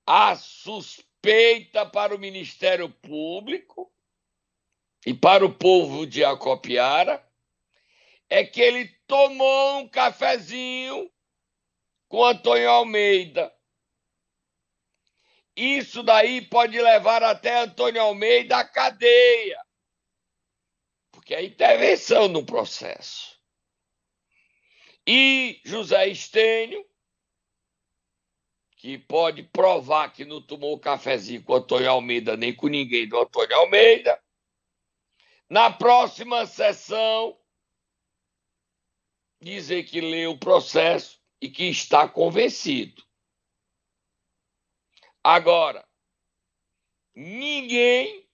A 0.05 0.35
suspeita 0.35 1.83
para 1.83 2.15
o 2.15 2.19
Ministério 2.19 2.87
Público 2.87 3.91
e 5.03 5.15
para 5.15 5.43
o 5.43 5.51
povo 5.51 6.05
de 6.05 6.23
Acopiara 6.23 7.27
é 8.29 8.45
que 8.45 8.61
ele 8.61 8.87
tomou 9.07 9.79
um 9.79 9.89
cafezinho 9.89 11.11
com 12.07 12.23
Antônio 12.23 12.69
Almeida. 12.69 13.51
Isso 15.55 16.03
daí 16.03 16.39
pode 16.39 16.79
levar 16.79 17.23
até 17.23 17.61
Antônio 17.61 17.99
Almeida 17.99 18.57
à 18.57 18.63
cadeia, 18.63 19.59
porque 21.11 21.33
é 21.33 21.43
intervenção 21.43 22.27
no 22.27 22.45
processo. 22.45 23.40
E 25.13 25.59
José 25.65 26.07
Estênio, 26.07 26.89
que 28.77 28.97
pode 28.97 29.43
provar 29.43 30.07
que 30.13 30.23
não 30.23 30.41
tomou 30.41 30.79
cafezinho 30.79 31.43
com 31.43 31.55
Antônio 31.55 31.91
Almeida 31.91 32.37
nem 32.37 32.55
com 32.55 32.69
ninguém 32.69 33.09
do 33.09 33.19
Antônio 33.19 33.53
Almeida, 33.57 34.23
na 35.49 35.69
próxima 35.69 36.45
sessão, 36.45 37.37
dizer 39.41 39.83
que 39.83 39.99
leu 39.99 40.31
o 40.31 40.39
processo 40.39 41.21
e 41.41 41.49
que 41.49 41.65
está 41.65 42.07
convencido. 42.07 43.05
Agora, 45.21 45.85
ninguém 47.13 48.29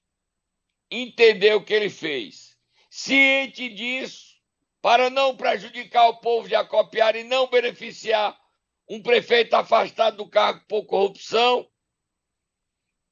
entendeu 0.91 1.57
o 1.57 1.65
que 1.65 1.73
ele 1.73 1.89
fez. 1.89 2.55
Ciente 2.87 3.67
disso, 3.67 4.36
para 4.87 5.09
não 5.09 5.35
prejudicar 5.35 6.07
o 6.07 6.15
povo 6.15 6.47
de 6.47 6.55
Acopiar 6.55 7.13
e 7.17 7.21
não 7.25 7.49
beneficiar 7.49 8.39
um 8.89 9.01
prefeito 9.01 9.53
afastado 9.53 10.15
do 10.15 10.29
cargo 10.29 10.61
por 10.65 10.85
corrupção, 10.85 11.67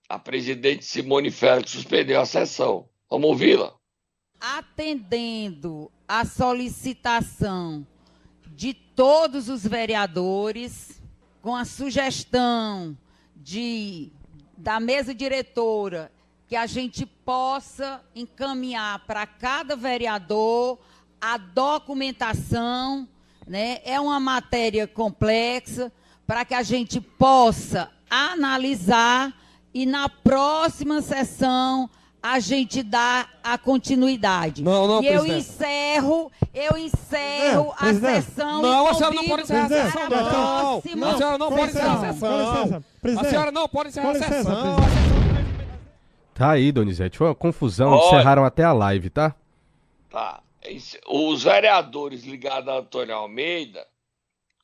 a 0.07 0.17
presidente 0.17 0.85
Simone 0.85 1.29
Félix 1.29 1.71
suspendeu 1.71 2.21
a 2.21 2.25
sessão. 2.25 2.87
Vamos 3.09 3.29
ouvi-la 3.29 3.75
atendendo 4.39 5.91
a 6.07 6.23
solicitação 6.23 7.85
de 8.47 8.73
todos 8.73 9.49
os 9.49 9.67
vereadores, 9.67 11.01
com 11.41 11.53
a 11.53 11.65
sugestão 11.65 12.97
de 13.35 14.13
da 14.57 14.79
mesa 14.79 15.13
diretora 15.13 16.09
que 16.47 16.55
a 16.55 16.67
gente 16.67 17.05
possa 17.05 18.01
encaminhar 18.15 19.05
para 19.05 19.27
cada 19.27 19.75
vereador 19.75 20.79
a 21.33 21.37
documentação, 21.37 23.07
né? 23.47 23.79
É 23.83 23.99
uma 23.99 24.19
matéria 24.19 24.87
complexa 24.87 25.91
para 26.27 26.45
que 26.45 26.53
a 26.53 26.61
gente 26.61 27.01
possa 27.01 27.89
analisar 28.09 29.33
e 29.73 29.87
na 29.87 30.07
próxima 30.07 31.01
sessão 31.01 31.89
a 32.21 32.39
gente 32.39 32.83
dá 32.83 33.27
a 33.43 33.57
continuidade. 33.57 34.63
Não, 34.63 34.87
não, 34.87 35.03
e 35.03 35.07
eu 35.07 35.25
encerro, 35.25 36.31
eu 36.53 36.77
encerro 36.77 37.73
a 37.77 37.93
sessão. 37.93 38.61
Não, 38.61 38.87
a 38.87 38.93
senhora 38.93 39.15
não 39.15 39.27
pode 39.27 39.41
encerrar 39.43 39.65
a 39.65 39.69
sessão, 39.69 40.09
não. 40.09 40.31
não. 40.95 41.09
A 41.09 41.17
senhora 41.17 41.37
não 41.37 41.49
pode 41.49 41.69
encerrar 41.69 41.93
a 41.93 42.13
sessão. 42.13 42.83
A 43.19 43.23
senhora 43.23 43.51
não 43.51 43.67
pode 43.67 43.89
encerrar 43.89 44.11
a 44.11 44.15
sessão. 44.15 44.75
Tá 46.33 46.51
aí, 46.51 46.71
Donizete. 46.71 47.17
Foi 47.17 47.27
uma 47.27 47.35
confusão. 47.35 47.91
Olha, 47.91 48.07
Encerraram 48.07 48.43
até 48.43 48.63
a 48.63 48.73
live, 48.73 49.09
tá? 49.09 49.33
Tá. 50.09 50.39
Os 51.07 51.43
vereadores 51.43 52.23
ligados 52.23 52.69
a 52.69 52.77
Antônio 52.77 53.15
Almeida 53.15 53.85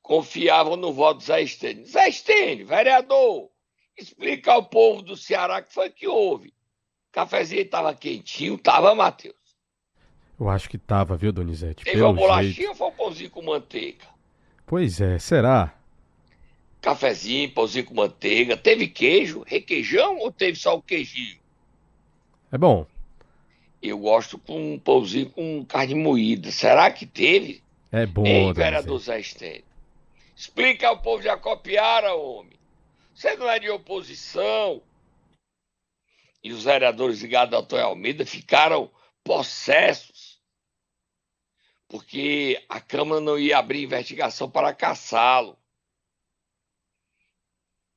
confiavam 0.01 0.75
no 0.75 0.91
voto 0.91 1.17
do 1.17 1.23
Zé 1.23 1.41
Estênio. 1.41 1.85
Zé 1.85 2.09
Estênio, 2.09 2.65
vereador, 2.65 3.49
explica 3.97 4.53
ao 4.53 4.65
povo 4.65 5.01
do 5.01 5.15
Ceará 5.15 5.59
o 5.59 5.63
que 5.63 5.73
foi 5.73 5.89
que 5.89 6.07
houve. 6.07 6.53
Cafezinho 7.11 7.69
tava 7.69 7.93
quentinho, 7.93 8.57
tava, 8.57 8.95
Matheus? 8.95 9.35
Eu 10.39 10.49
acho 10.49 10.69
que 10.69 10.77
tava, 10.77 11.15
viu, 11.15 11.31
Donizete? 11.31 11.83
Teve 11.83 12.01
uma 12.01 12.13
bolachinha 12.13 12.53
jeito. 12.53 12.69
ou 12.69 12.75
foi 12.75 12.87
um 12.87 12.91
pãozinho 12.91 13.29
com 13.29 13.41
manteiga? 13.43 14.05
Pois 14.65 14.99
é, 14.99 15.19
será? 15.19 15.75
Cafezinho, 16.81 17.51
pãozinho 17.51 17.85
com 17.85 17.93
manteiga. 17.93 18.57
Teve 18.57 18.87
queijo, 18.87 19.43
requeijão 19.45 20.17
ou 20.17 20.31
teve 20.31 20.57
só 20.57 20.75
o 20.75 20.81
queijinho? 20.81 21.39
É 22.51 22.57
bom. 22.57 22.87
Eu 23.81 23.97
gosto 23.97 24.37
com 24.37 24.73
um 24.73 24.79
pãozinho 24.79 25.29
com 25.31 25.65
carne 25.65 25.95
moída. 25.95 26.51
Será 26.51 26.91
que 26.91 27.05
teve? 27.05 27.63
É 27.91 28.05
bom, 28.05 28.25
Ei, 28.25 28.53
vereador 28.53 28.99
Zé 28.99 29.19
Estênio. 29.19 29.65
Explica 30.35 30.87
ao 30.87 31.01
povo 31.01 31.21
de 31.21 31.29
Acopiara, 31.29 32.13
homem. 32.13 32.59
Você 33.13 33.35
não 33.35 33.49
é 33.49 33.59
de 33.59 33.69
oposição 33.69 34.81
e 36.43 36.51
os 36.51 36.63
vereadores 36.63 37.21
ligados 37.21 37.53
ao 37.53 37.61
Antônio 37.61 37.85
Almeida 37.85 38.25
ficaram 38.25 38.91
possessos, 39.23 40.41
porque 41.87 42.63
a 42.67 42.79
Câmara 42.79 43.21
não 43.21 43.37
ia 43.37 43.57
abrir 43.57 43.83
investigação 43.83 44.49
para 44.49 44.73
caçá-lo. 44.73 45.57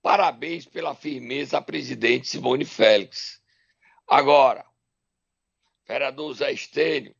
Parabéns 0.02 0.66
pela 0.66 0.94
firmeza 0.94 1.56
à 1.56 1.62
presidente 1.62 2.28
Simone 2.28 2.66
Félix. 2.66 3.40
Agora, 4.06 4.66
vereador 5.86 6.32
Zé 6.34 6.52
Estênio, 6.52 7.14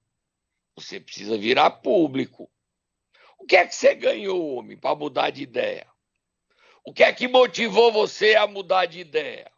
você 0.75 0.99
precisa 1.01 1.39
virar 1.39 1.71
público. 1.71 2.51
O 3.39 3.47
que 3.47 3.57
é 3.57 3.67
que 3.67 3.75
você 3.75 3.95
ganhou, 3.95 4.55
homem, 4.57 4.77
para 4.77 4.97
mudar 4.97 5.31
de 5.31 5.43
ideia? 5.43 5.87
O 6.85 6.93
que 6.93 7.03
é 7.03 7.13
que 7.13 7.29
motivou 7.29 7.93
você 7.93 8.35
a 8.35 8.47
mudar 8.47 8.87
de 8.87 9.01
ideia? 9.01 9.51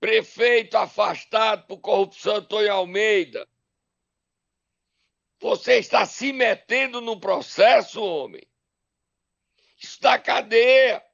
Prefeito 0.00 0.76
afastado 0.76 1.66
por 1.66 1.78
corrupção 1.78 2.36
Antônio 2.36 2.72
Almeida. 2.72 3.48
Você 5.40 5.78
está 5.78 6.04
se 6.04 6.32
metendo 6.32 7.00
no 7.00 7.18
processo, 7.18 8.02
homem. 8.02 8.42
Isso 9.80 10.00
dá 10.00 10.18
cadeia. 10.18 11.04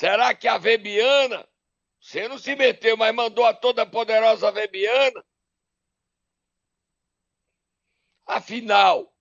Será 0.00 0.34
que 0.34 0.48
a 0.48 0.56
Vebiana, 0.56 1.46
você 2.00 2.26
não 2.26 2.38
se 2.38 2.56
meteu, 2.56 2.96
mas 2.96 3.14
mandou 3.14 3.44
a 3.44 3.52
toda 3.52 3.84
poderosa 3.84 4.50
Vebiana? 4.50 5.22
Afinal, 8.26 9.14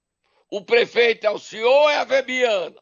o 0.50 0.64
prefeito 0.64 1.28
é 1.28 1.30
o 1.30 1.38
senhor 1.38 1.70
ou 1.70 1.90
é 1.90 1.98
a 1.98 2.06
Vebiana? 2.06 2.82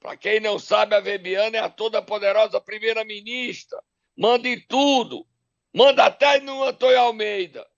Para 0.00 0.16
quem 0.16 0.40
não 0.40 0.58
sabe, 0.58 0.96
a 0.96 1.00
Vebiana 1.00 1.58
é 1.58 1.60
a 1.60 1.70
toda 1.70 2.02
poderosa 2.02 2.60
primeira-ministra. 2.60 3.80
Manda 4.16 4.48
em 4.48 4.60
tudo. 4.66 5.24
Manda 5.72 6.06
até 6.06 6.40
no 6.40 6.64
Antônio 6.64 6.98
Almeida. 6.98 7.70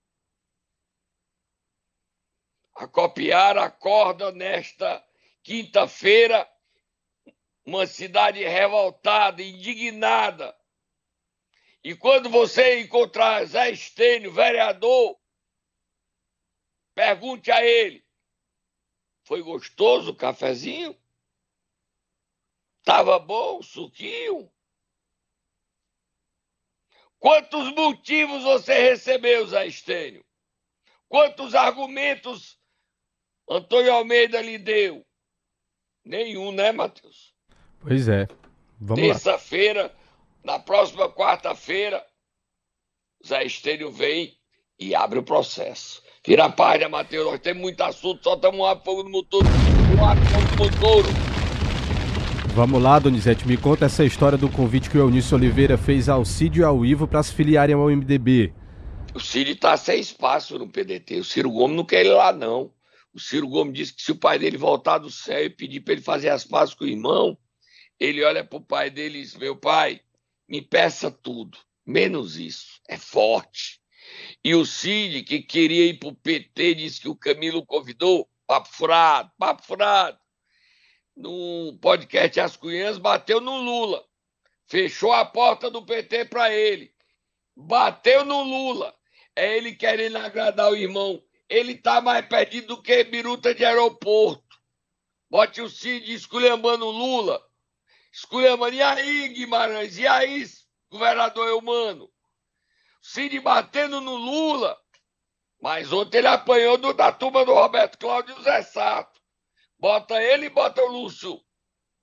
A 2.73 2.87
Copiar 2.87 3.59
acorda 3.59 4.31
nesta 4.31 5.05
quinta-feira 5.43 6.49
uma 7.65 7.87
cidade 7.87 8.43
revoltada, 8.43 9.41
indignada. 9.41 10.55
E 11.83 11.95
quando 11.95 12.29
você 12.29 12.79
encontrar 12.81 13.45
Zé 13.45 13.71
Estênio, 13.71 14.31
vereador, 14.31 15.19
pergunte 16.93 17.51
a 17.51 17.63
ele: 17.63 18.05
foi 19.23 19.41
gostoso 19.41 20.11
o 20.11 20.15
cafezinho? 20.15 20.95
Tava 22.83 23.17
bom, 23.17 23.61
suquinho? 23.63 24.51
Quantos 27.17 27.73
motivos 27.73 28.43
você 28.43 28.91
recebeu, 28.91 29.47
Zé 29.47 29.65
Estênio? 29.65 30.23
Quantos 31.07 31.55
argumentos 31.55 32.59
Antônio 33.49 33.93
Almeida 33.93 34.41
lhe 34.41 34.57
deu? 34.57 35.05
Nenhum, 36.03 36.51
né, 36.51 36.71
Matheus? 36.71 37.34
Pois 37.87 38.07
é. 38.07 38.27
Vamos 38.79 39.03
Terça-feira, 39.03 39.93
na 40.43 40.57
próxima 40.57 41.07
quarta-feira, 41.07 42.03
Zé 43.25 43.45
Estênio 43.45 43.91
vem 43.91 44.33
e 44.79 44.95
abre 44.95 45.19
o 45.19 45.23
processo. 45.23 46.01
Vira 46.25 46.45
a 46.45 46.49
página, 46.49 46.89
Matheus. 46.89 47.25
Nós 47.25 47.39
temos 47.39 47.61
muito 47.61 47.81
assunto, 47.81 48.23
só 48.23 48.33
estamos 48.33 48.59
um 48.59 48.83
fogo 48.83 49.03
no 49.03 49.09
motor. 49.11 49.43
Um 49.43 49.97
fogo 49.97 50.51
no 50.51 50.65
motor. 50.65 51.05
Vamos 52.55 52.81
lá, 52.81 52.97
Donizete, 52.97 53.47
me 53.47 53.55
conta 53.55 53.85
essa 53.85 54.03
história 54.03 54.37
do 54.37 54.49
convite 54.49 54.89
que 54.89 54.97
o 54.97 55.01
Eunício 55.01 55.37
Oliveira 55.37 55.77
fez 55.77 56.09
ao 56.09 56.25
Cid 56.25 56.59
e 56.59 56.63
ao 56.63 56.83
Ivo 56.85 57.07
para 57.07 57.21
se 57.21 57.33
filiarem 57.33 57.75
ao 57.75 57.89
MDB. 57.89 58.51
O 59.13 59.19
Cid 59.19 59.51
está 59.51 59.77
sem 59.77 59.99
espaço 59.99 60.57
no 60.57 60.67
PDT. 60.67 61.19
O 61.19 61.23
Ciro 61.23 61.51
Gomes 61.51 61.77
não 61.77 61.85
quer 61.85 62.05
ir 62.05 62.09
lá, 62.09 62.33
não. 62.33 62.71
O 63.13 63.19
Ciro 63.19 63.47
Gomes 63.47 63.73
disse 63.73 63.93
que 63.93 64.01
se 64.01 64.11
o 64.11 64.15
pai 64.15 64.39
dele 64.39 64.57
voltar 64.57 64.97
do 64.97 65.11
céu 65.11 65.45
e 65.45 65.49
pedir 65.49 65.81
para 65.81 65.93
ele 65.93 66.01
fazer 66.01 66.29
as 66.29 66.43
pazes 66.43 66.73
com 66.73 66.83
o 66.83 66.87
irmão, 66.87 67.37
ele 67.99 68.23
olha 68.23 68.43
para 68.43 68.57
o 68.57 68.65
pai 68.65 68.89
dele 68.89 69.19
e 69.19 69.21
diz: 69.21 69.35
Meu 69.35 69.55
pai, 69.55 70.01
me 70.47 70.61
peça 70.61 71.09
tudo, 71.09 71.57
menos 71.85 72.37
isso. 72.37 72.81
É 72.87 72.97
forte. 72.97 73.81
E 74.43 74.53
o 74.53 74.65
Cid, 74.65 75.23
que 75.23 75.41
queria 75.41 75.87
ir 75.87 75.99
para 75.99 76.09
o 76.09 76.15
PT, 76.15 76.75
disse 76.75 77.01
que 77.01 77.09
o 77.09 77.15
Camilo 77.15 77.65
convidou. 77.65 78.29
Papo 78.47 78.69
furado, 78.69 79.31
papo 79.39 79.63
furado 79.63 80.19
no 81.15 81.77
podcast 81.81 82.39
As 82.39 82.57
Cunhãs, 82.57 82.97
bateu 82.97 83.39
no 83.39 83.57
Lula. 83.57 84.05
Fechou 84.67 85.13
a 85.13 85.23
porta 85.23 85.69
do 85.71 85.85
PT 85.85 86.25
para 86.25 86.53
ele. 86.53 86.93
Bateu 87.55 88.25
no 88.25 88.43
Lula. 88.43 88.93
É 89.35 89.57
ele 89.57 89.75
querendo 89.75 90.17
agradar 90.17 90.71
o 90.71 90.75
irmão. 90.75 91.23
Ele 91.47 91.75
tá 91.75 92.01
mais 92.01 92.25
perdido 92.27 92.67
do 92.67 92.81
que 92.81 93.03
biruta 93.03 93.53
de 93.53 93.63
aeroporto. 93.63 94.43
Bote 95.29 95.61
o 95.61 95.69
Cid 95.69 96.13
esculhambando 96.13 96.85
o 96.85 96.91
Lula. 96.91 97.41
Esculhambando. 98.15 98.73
E 98.73 98.81
aí, 98.81 99.27
Guimarães? 99.27 99.97
E 99.97 100.07
aí, 100.07 100.45
governador 100.89 101.49
Eumano? 101.49 102.09
Cid 103.01 103.37
batendo 103.41 103.99
no 103.99 104.15
Lula. 104.15 104.77
Mas 105.61 105.91
ontem 105.91 106.19
ele 106.19 106.27
apanhou 106.27 106.77
do, 106.77 106.93
da 106.93 107.11
turma 107.11 107.43
do 107.43 107.53
Roberto 107.53 107.97
Cláudio 107.97 108.41
Zé 108.41 108.61
Sato. 108.61 109.19
Bota 109.77 110.21
ele 110.21 110.45
e 110.45 110.49
bota 110.49 110.81
o 110.81 110.91
Lúcio 110.91 111.41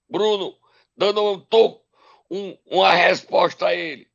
Bruno, 0.06 0.54
dando 0.94 1.22
um, 1.32 1.46
um, 2.30 2.58
uma 2.66 2.92
resposta 2.92 3.68
a 3.68 3.74
ele. 3.74 4.06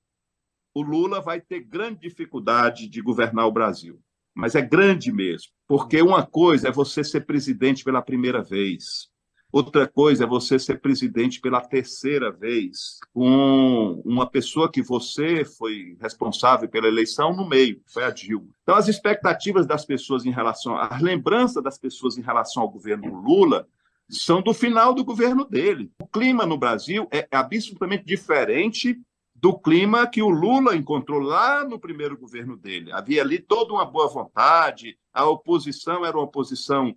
O 0.75 0.83
Lula 0.83 1.19
vai 1.19 1.41
ter 1.41 1.61
grande 1.61 2.01
dificuldade 2.01 2.87
de 2.87 3.01
governar 3.01 3.47
o 3.47 3.51
Brasil, 3.51 3.99
mas 4.35 4.53
é 4.53 4.61
grande 4.61 5.11
mesmo, 5.11 5.51
porque 5.67 5.99
uma 6.03 6.23
coisa 6.23 6.67
é 6.67 6.71
você 6.71 7.03
ser 7.03 7.25
presidente 7.25 7.83
pela 7.83 8.03
primeira 8.03 8.43
vez, 8.43 9.09
Outra 9.51 9.87
coisa 9.87 10.25
é 10.25 10.27
você 10.27 10.59
ser 10.59 10.81
presidente 10.81 11.39
pela 11.39 11.61
terceira 11.61 12.31
vez, 12.31 12.99
com 13.13 14.01
uma 14.03 14.29
pessoa 14.29 14.69
que 14.69 14.81
você 14.81 15.45
foi 15.45 15.97
responsável 16.01 16.67
pela 16.67 16.87
eleição 16.87 17.33
no 17.33 17.47
meio, 17.47 17.81
foi 17.85 18.03
a 18.03 18.11
Dilma. 18.11 18.49
Então, 18.63 18.75
as 18.75 18.89
expectativas 18.89 19.65
das 19.65 19.85
pessoas 19.85 20.25
em 20.25 20.31
relação, 20.31 20.77
as 20.77 21.01
lembranças 21.01 21.63
das 21.63 21.77
pessoas 21.77 22.17
em 22.17 22.21
relação 22.21 22.61
ao 22.61 22.69
governo 22.69 23.21
Lula 23.21 23.65
são 24.09 24.41
do 24.41 24.53
final 24.53 24.93
do 24.93 25.03
governo 25.03 25.45
dele. 25.45 25.91
O 26.01 26.07
clima 26.07 26.45
no 26.45 26.57
Brasil 26.57 27.07
é 27.11 27.27
absolutamente 27.31 28.05
diferente 28.05 28.99
do 29.33 29.57
clima 29.57 30.07
que 30.07 30.21
o 30.21 30.29
Lula 30.29 30.75
encontrou 30.75 31.19
lá 31.19 31.63
no 31.63 31.79
primeiro 31.79 32.17
governo 32.17 32.57
dele. 32.57 32.91
Havia 32.91 33.21
ali 33.21 33.39
toda 33.39 33.73
uma 33.73 33.85
boa 33.85 34.07
vontade, 34.07 34.97
a 35.13 35.25
oposição 35.25 36.05
era 36.05 36.17
uma 36.17 36.23
oposição 36.23 36.95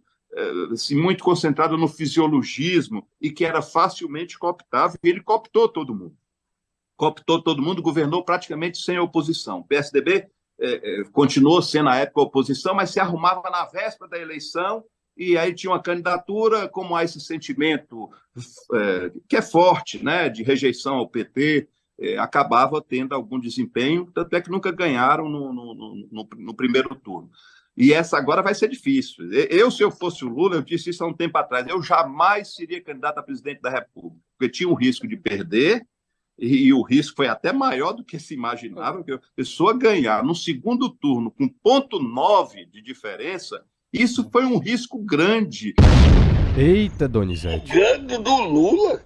assim, 0.72 0.96
muito 0.96 1.24
concentrado 1.24 1.76
no 1.76 1.88
fisiologismo 1.88 3.06
e 3.20 3.30
que 3.30 3.44
era 3.44 3.60
facilmente 3.60 4.38
cooptável, 4.38 4.98
e 5.02 5.08
ele 5.08 5.20
cooptou 5.20 5.68
todo 5.68 5.94
mundo. 5.94 6.16
Cooptou 6.96 7.42
todo 7.42 7.62
mundo, 7.62 7.82
governou 7.82 8.24
praticamente 8.24 8.78
sem 8.78 8.98
oposição. 8.98 9.60
O 9.60 9.64
PSDB 9.64 10.28
eh, 10.58 10.80
eh, 10.82 11.04
continuou 11.12 11.62
sendo, 11.62 11.86
na 11.86 11.96
época, 11.96 12.20
oposição, 12.20 12.74
mas 12.74 12.90
se 12.90 13.00
arrumava 13.00 13.48
na 13.50 13.64
véspera 13.64 14.10
da 14.10 14.18
eleição 14.18 14.84
e 15.16 15.36
aí 15.36 15.54
tinha 15.54 15.72
uma 15.72 15.82
candidatura, 15.82 16.68
como 16.68 16.94
há 16.94 17.02
esse 17.02 17.20
sentimento 17.20 18.10
que 19.28 19.36
é 19.36 19.42
forte, 19.42 20.02
né, 20.02 20.28
de 20.28 20.42
rejeição 20.42 20.94
ao 20.96 21.08
PT, 21.08 21.68
acabava 22.18 22.80
tendo 22.80 23.14
algum 23.14 23.38
desempenho, 23.38 24.10
tanto 24.14 24.34
é 24.34 24.40
que 24.40 24.50
nunca 24.50 24.70
ganharam 24.70 25.28
no, 25.28 25.52
no, 25.52 25.74
no, 26.10 26.28
no 26.38 26.54
primeiro 26.54 26.94
turno. 26.94 27.30
E 27.76 27.92
essa 27.92 28.18
agora 28.18 28.42
vai 28.42 28.54
ser 28.54 28.68
difícil. 28.68 29.32
Eu, 29.32 29.70
se 29.70 29.82
eu 29.82 29.90
fosse 29.90 30.24
o 30.24 30.28
Lula, 30.28 30.56
eu 30.56 30.62
disse 30.62 30.90
isso 30.90 31.02
há 31.02 31.06
um 31.06 31.14
tempo 31.14 31.38
atrás, 31.38 31.66
eu 31.66 31.82
jamais 31.82 32.54
seria 32.54 32.82
candidato 32.82 33.18
a 33.18 33.22
presidente 33.22 33.60
da 33.62 33.70
República, 33.70 34.22
porque 34.36 34.52
tinha 34.52 34.68
um 34.68 34.74
risco 34.74 35.06
de 35.06 35.16
perder, 35.16 35.86
e, 36.38 36.66
e 36.66 36.72
o 36.72 36.82
risco 36.82 37.16
foi 37.16 37.28
até 37.28 37.52
maior 37.52 37.92
do 37.92 38.04
que 38.04 38.18
se 38.18 38.34
imaginava, 38.34 38.98
porque 38.98 39.12
a 39.12 39.20
pessoa 39.36 39.76
ganhar 39.76 40.24
no 40.24 40.34
segundo 40.34 40.88
turno 40.88 41.30
com 41.30 41.48
ponto 41.48 41.98
nove 41.98 42.66
de 42.66 42.82
diferença, 42.82 43.62
isso 43.92 44.28
foi 44.30 44.44
um 44.44 44.58
risco 44.58 44.98
grande. 44.98 45.74
Eita, 46.56 47.08
Donizete. 47.08 47.72
Mangando 47.74 48.22
do 48.22 48.36
Lula? 48.36 49.04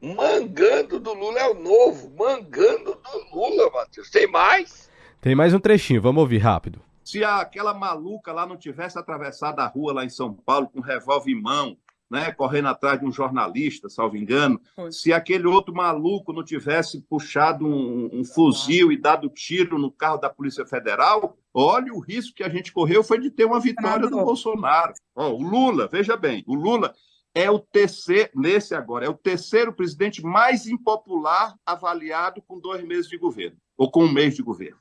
Mangando 0.00 0.98
do 0.98 1.14
Lula 1.14 1.38
é 1.38 1.48
o 1.48 1.54
novo. 1.54 2.12
Mangando 2.18 2.96
do 2.96 3.36
Lula, 3.36 3.70
Matheus. 3.70 4.10
Tem 4.10 4.26
mais? 4.26 4.90
Tem 5.20 5.34
mais 5.34 5.54
um 5.54 5.60
trechinho, 5.60 6.02
vamos 6.02 6.20
ouvir 6.20 6.38
rápido. 6.38 6.80
Se 7.04 7.24
aquela 7.24 7.74
maluca 7.74 8.32
lá 8.32 8.46
não 8.46 8.56
tivesse 8.56 8.98
atravessado 8.98 9.60
a 9.60 9.66
rua 9.66 9.92
lá 9.92 10.04
em 10.04 10.08
São 10.08 10.32
Paulo 10.32 10.68
com 10.68 10.78
um 10.78 10.82
revólver 10.82 11.30
em 11.30 11.40
mão, 11.40 11.76
né, 12.12 12.30
correndo 12.30 12.68
atrás 12.68 13.00
de 13.00 13.06
um 13.06 13.10
jornalista, 13.10 13.88
salvo 13.88 14.18
engano, 14.18 14.60
se 14.90 15.14
aquele 15.14 15.46
outro 15.46 15.74
maluco 15.74 16.30
não 16.30 16.44
tivesse 16.44 17.00
puxado 17.00 17.66
um, 17.66 18.10
um 18.12 18.22
fuzil 18.22 18.92
e 18.92 19.00
dado 19.00 19.30
tiro 19.30 19.78
no 19.78 19.90
carro 19.90 20.18
da 20.18 20.28
Polícia 20.28 20.66
Federal, 20.66 21.38
olha 21.54 21.90
o 21.90 22.00
risco 22.00 22.36
que 22.36 22.44
a 22.44 22.50
gente 22.50 22.70
correu 22.70 23.02
foi 23.02 23.18
de 23.18 23.30
ter 23.30 23.46
uma 23.46 23.58
vitória 23.58 24.10
do 24.10 24.22
Bolsonaro. 24.22 24.92
Oh, 25.14 25.28
o 25.28 25.42
Lula, 25.42 25.88
veja 25.90 26.14
bem, 26.14 26.44
o 26.46 26.54
Lula 26.54 26.92
é 27.34 27.50
o 27.50 27.58
terceiro, 27.58 28.28
nesse 28.34 28.74
agora, 28.74 29.06
é 29.06 29.08
o 29.08 29.14
terceiro 29.14 29.72
presidente 29.72 30.22
mais 30.22 30.66
impopular 30.66 31.56
avaliado 31.64 32.42
com 32.42 32.60
dois 32.60 32.84
meses 32.84 33.08
de 33.08 33.16
governo, 33.16 33.56
ou 33.74 33.90
com 33.90 34.04
um 34.04 34.12
mês 34.12 34.36
de 34.36 34.42
governo. 34.42 34.76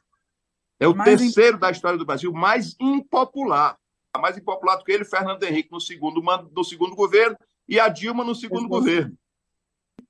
É 0.82 0.88
o 0.88 0.96
mais 0.96 1.20
terceiro 1.20 1.60
da 1.60 1.70
história 1.70 1.98
do 1.98 2.06
Brasil 2.06 2.34
mais 2.34 2.76
impopular. 2.80 3.78
Mais 4.20 4.36
impopular 4.36 4.78
do 4.78 4.84
que 4.84 4.91
ele, 4.91 5.06
Fernando 5.06 5.44
Henrique, 5.44 5.72
no 5.72 5.80
segundo, 5.80 6.22
no 6.22 6.63
segundo 6.63 6.96
governo, 6.96 7.38
e 7.70 7.80
a 7.80 7.88
Dilma 7.88 8.24
no 8.24 8.34
segundo 8.34 8.67
governo. 8.67 9.15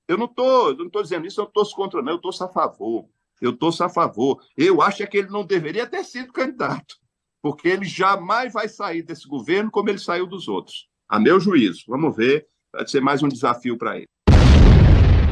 Eu 0.07 0.17
não 0.17 0.25
estou 0.25 1.03
dizendo 1.03 1.27
isso, 1.27 1.41
eu 1.41 1.43
não 1.43 1.49
estou 1.49 1.75
contra, 1.75 2.01
não, 2.01 2.13
eu 2.13 2.15
estou 2.15 2.31
a 2.45 2.49
favor. 2.49 3.07
Eu 3.41 3.51
estou 3.51 3.69
a 3.81 3.89
favor. 3.89 4.41
Eu 4.55 4.81
acho 4.81 5.05
que 5.07 5.17
ele 5.17 5.29
não 5.29 5.45
deveria 5.45 5.86
ter 5.86 6.05
sido 6.05 6.31
candidato, 6.31 6.95
porque 7.41 7.67
ele 7.67 7.86
jamais 7.86 8.53
vai 8.53 8.69
sair 8.69 9.03
desse 9.03 9.27
governo 9.27 9.69
como 9.69 9.89
ele 9.89 9.99
saiu 9.99 10.25
dos 10.25 10.47
outros. 10.47 10.88
A 11.07 11.19
meu 11.19 11.39
juízo. 11.39 11.84
Vamos 11.88 12.15
ver, 12.15 12.47
vai 12.71 12.88
ser 12.88 13.01
mais 13.01 13.21
um 13.21 13.27
desafio 13.27 13.77
para 13.77 13.97
ele. 13.97 14.07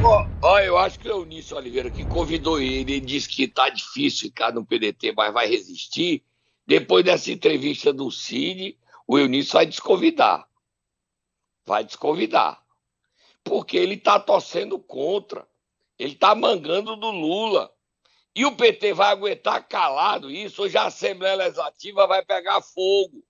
Ó, 0.02 0.58
eu 0.60 0.78
acho 0.78 0.98
que 0.98 1.08
o 1.08 1.18
Eunício 1.18 1.56
Oliveira 1.56 1.90
que 1.90 2.06
convidou 2.06 2.60
ele, 2.60 2.92
ele 2.92 3.00
disse 3.00 3.28
que 3.28 3.46
tá 3.46 3.68
difícil 3.68 4.28
ficar 4.28 4.52
no 4.52 4.64
PDT, 4.64 5.12
mas 5.12 5.32
vai 5.32 5.46
resistir. 5.46 6.24
Depois 6.66 7.04
dessa 7.04 7.30
entrevista 7.30 7.92
do 7.92 8.10
Cine, 8.10 8.78
o 9.06 9.18
Eunício 9.18 9.52
vai 9.52 9.66
desconvidar. 9.66 10.48
Vai 11.66 11.84
desconvidar. 11.84 12.64
Porque 13.44 13.76
ele 13.76 13.96
tá 13.96 14.18
torcendo 14.18 14.78
contra. 14.78 15.46
Ele 15.98 16.14
tá 16.14 16.34
mangando 16.34 16.96
do 16.96 17.10
Lula. 17.10 17.70
E 18.34 18.46
o 18.46 18.56
PT 18.56 18.94
vai 18.94 19.10
aguentar 19.10 19.66
calado 19.68 20.30
isso. 20.30 20.62
Hoje 20.62 20.78
a 20.78 20.84
Assembleia 20.84 21.34
Legislativa 21.34 22.06
vai 22.06 22.24
pegar 22.24 22.62
fogo. 22.62 23.22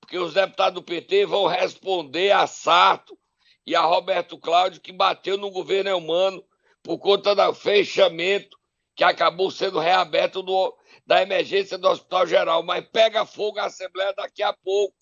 Porque 0.00 0.18
os 0.18 0.34
deputados 0.34 0.74
do 0.74 0.82
PT 0.82 1.26
vão 1.26 1.46
responder 1.46 2.32
a 2.32 2.46
Sarto 2.46 3.16
e 3.66 3.74
a 3.74 3.82
Roberto 3.82 4.38
Cláudio, 4.38 4.80
que 4.80 4.92
bateu 4.92 5.36
no 5.36 5.50
governo 5.50 5.96
humano 5.96 6.44
por 6.82 6.98
conta 6.98 7.34
do 7.34 7.54
fechamento 7.54 8.56
que 8.94 9.04
acabou 9.04 9.50
sendo 9.50 9.78
reaberto 9.78 10.42
do, 10.42 10.76
da 11.06 11.22
emergência 11.22 11.78
do 11.78 11.88
Hospital 11.88 12.26
Geral. 12.26 12.62
Mas 12.62 12.84
pega 12.88 13.24
fogo 13.24 13.58
a 13.58 13.66
Assembleia 13.66 14.12
daqui 14.12 14.42
a 14.42 14.52
pouco. 14.52 14.94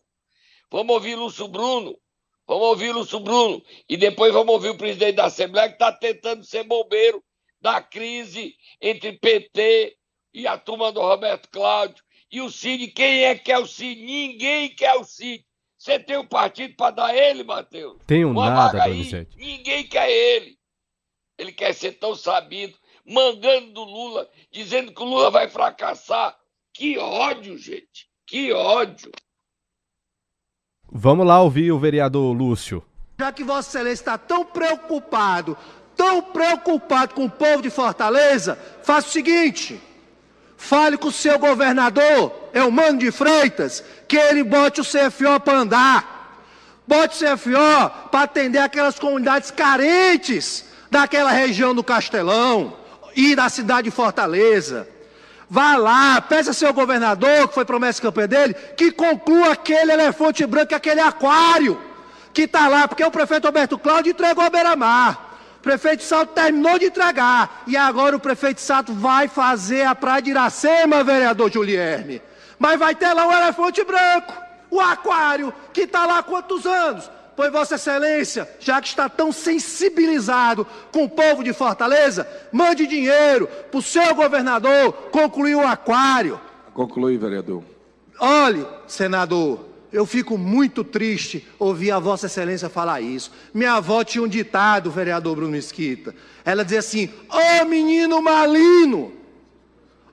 Vamos 0.70 0.94
ouvir 0.94 1.16
Lúcio 1.16 1.48
Bruno. 1.48 1.98
Vamos 2.46 2.66
ouvir 2.66 2.92
Lúcio 2.92 3.20
Bruno. 3.20 3.62
E 3.88 3.96
depois 3.96 4.32
vamos 4.32 4.54
ouvir 4.54 4.70
o 4.70 4.76
presidente 4.76 5.16
da 5.16 5.26
Assembleia, 5.26 5.68
que 5.68 5.74
está 5.74 5.92
tentando 5.92 6.44
ser 6.44 6.64
bombeiro 6.64 7.22
da 7.60 7.80
crise 7.80 8.54
entre 8.80 9.12
PT 9.12 9.96
e 10.32 10.46
a 10.46 10.56
turma 10.56 10.92
do 10.92 11.00
Roberto 11.00 11.48
Cláudio. 11.50 12.02
E 12.30 12.40
o 12.40 12.48
Cid, 12.48 12.88
quem 12.88 13.24
é 13.24 13.34
que 13.36 13.50
é 13.50 13.58
o 13.58 13.66
Cid? 13.66 14.00
Ninguém 14.00 14.74
quer 14.74 14.94
o 14.94 15.04
Cid. 15.04 15.44
Você 15.80 15.98
tem 15.98 16.18
um 16.18 16.26
partido 16.26 16.74
para 16.76 16.90
dar 16.90 17.14
ele, 17.14 17.42
Matheus? 17.42 17.96
Tenho 18.06 18.32
Uma 18.32 18.50
nada, 18.50 18.84
Donizete. 18.84 19.34
Ninguém 19.34 19.82
quer 19.88 20.10
ele. 20.10 20.58
Ele 21.38 21.52
quer 21.52 21.72
ser 21.72 21.92
tão 21.92 22.14
sabido, 22.14 22.76
mangando 23.02 23.72
do 23.72 23.82
Lula, 23.82 24.28
dizendo 24.52 24.92
que 24.92 25.02
o 25.02 25.06
Lula 25.06 25.30
vai 25.30 25.48
fracassar. 25.48 26.36
Que 26.74 26.98
ódio, 26.98 27.56
gente. 27.56 28.10
Que 28.26 28.52
ódio. 28.52 29.10
Vamos 30.92 31.26
lá 31.26 31.40
ouvir 31.40 31.72
o 31.72 31.78
vereador 31.78 32.36
Lúcio. 32.36 32.84
Já 33.18 33.32
que 33.32 33.42
Vossa 33.42 33.70
Excelência 33.70 34.02
está 34.02 34.18
tão 34.18 34.44
preocupado, 34.44 35.56
tão 35.96 36.20
preocupado 36.20 37.14
com 37.14 37.24
o 37.24 37.30
povo 37.30 37.62
de 37.62 37.70
Fortaleza, 37.70 38.54
faça 38.82 39.08
o 39.08 39.12
seguinte: 39.12 39.80
fale 40.60 40.98
com 40.98 41.08
o 41.08 41.12
seu 41.12 41.38
governador, 41.38 42.32
é 42.52 42.62
o 42.62 42.70
Mano 42.70 42.98
de 42.98 43.10
Freitas, 43.10 43.82
que 44.06 44.16
ele 44.16 44.44
bote 44.44 44.82
o 44.82 44.84
CFO 44.84 45.40
para 45.42 45.58
andar. 45.58 46.36
Bote 46.86 47.24
CFO 47.24 47.90
para 48.10 48.24
atender 48.24 48.58
aquelas 48.58 48.98
comunidades 48.98 49.50
carentes 49.50 50.66
daquela 50.90 51.30
região 51.30 51.74
do 51.74 51.82
Castelão 51.82 52.76
e 53.16 53.34
da 53.34 53.48
cidade 53.48 53.84
de 53.84 53.90
Fortaleza. 53.90 54.86
Vá 55.48 55.76
lá, 55.76 56.20
peça 56.20 56.50
ao 56.50 56.54
seu 56.54 56.72
governador, 56.74 57.48
que 57.48 57.54
foi 57.54 57.64
promessa 57.64 57.96
de 57.96 58.02
campanha 58.02 58.28
dele, 58.28 58.54
que 58.76 58.92
conclua 58.92 59.52
aquele 59.52 59.92
elefante 59.92 60.44
branco, 60.46 60.74
aquele 60.74 61.00
aquário 61.00 61.80
que 62.34 62.42
está 62.42 62.68
lá, 62.68 62.86
porque 62.86 63.02
o 63.02 63.10
prefeito 63.10 63.46
Alberto 63.46 63.78
Cláudio 63.78 64.10
entregou 64.10 64.44
a 64.44 64.50
beira-mar. 64.50 65.29
O 65.60 65.62
prefeito 65.62 66.02
Sato 66.02 66.32
terminou 66.32 66.78
de 66.78 66.86
entregar. 66.86 67.64
E 67.66 67.76
agora 67.76 68.16
o 68.16 68.20
prefeito 68.20 68.62
Sato 68.62 68.94
vai 68.94 69.28
fazer 69.28 69.84
a 69.84 69.94
praia 69.94 70.22
de 70.22 70.30
Iracema, 70.30 71.04
vereador 71.04 71.52
Julierme. 71.52 72.22
Mas 72.58 72.78
vai 72.78 72.94
ter 72.94 73.12
lá 73.12 73.26
o 73.26 73.32
elefante 73.32 73.84
branco, 73.84 74.32
o 74.70 74.80
aquário, 74.80 75.52
que 75.72 75.82
está 75.82 76.06
lá 76.06 76.18
há 76.18 76.22
quantos 76.22 76.64
anos? 76.64 77.10
Pois 77.36 77.52
Vossa 77.52 77.74
Excelência, 77.74 78.48
já 78.58 78.80
que 78.80 78.88
está 78.88 79.08
tão 79.08 79.32
sensibilizado 79.32 80.66
com 80.90 81.04
o 81.04 81.08
povo 81.08 81.44
de 81.44 81.52
Fortaleza, 81.52 82.26
mande 82.50 82.86
dinheiro 82.86 83.46
para 83.46 83.78
o 83.78 83.82
seu 83.82 84.14
governador 84.14 84.92
concluir 85.10 85.56
o 85.56 85.66
aquário. 85.66 86.40
Conclui, 86.72 87.18
vereador. 87.18 87.62
Olhe, 88.18 88.66
senador, 88.86 89.69
eu 89.92 90.06
fico 90.06 90.38
muito 90.38 90.84
triste 90.84 91.46
ouvir 91.58 91.90
a 91.90 91.98
Vossa 91.98 92.26
Excelência 92.26 92.68
falar 92.68 93.00
isso. 93.00 93.32
Minha 93.52 93.74
avó 93.74 94.04
tinha 94.04 94.22
um 94.22 94.28
ditado, 94.28 94.90
vereador 94.90 95.34
Bruno 95.34 95.52
Mesquita. 95.52 96.14
Ela 96.44 96.62
dizia 96.62 96.78
assim: 96.78 97.08
Ô 97.28 97.62
oh, 97.62 97.64
menino 97.64 98.22
malino! 98.22 99.12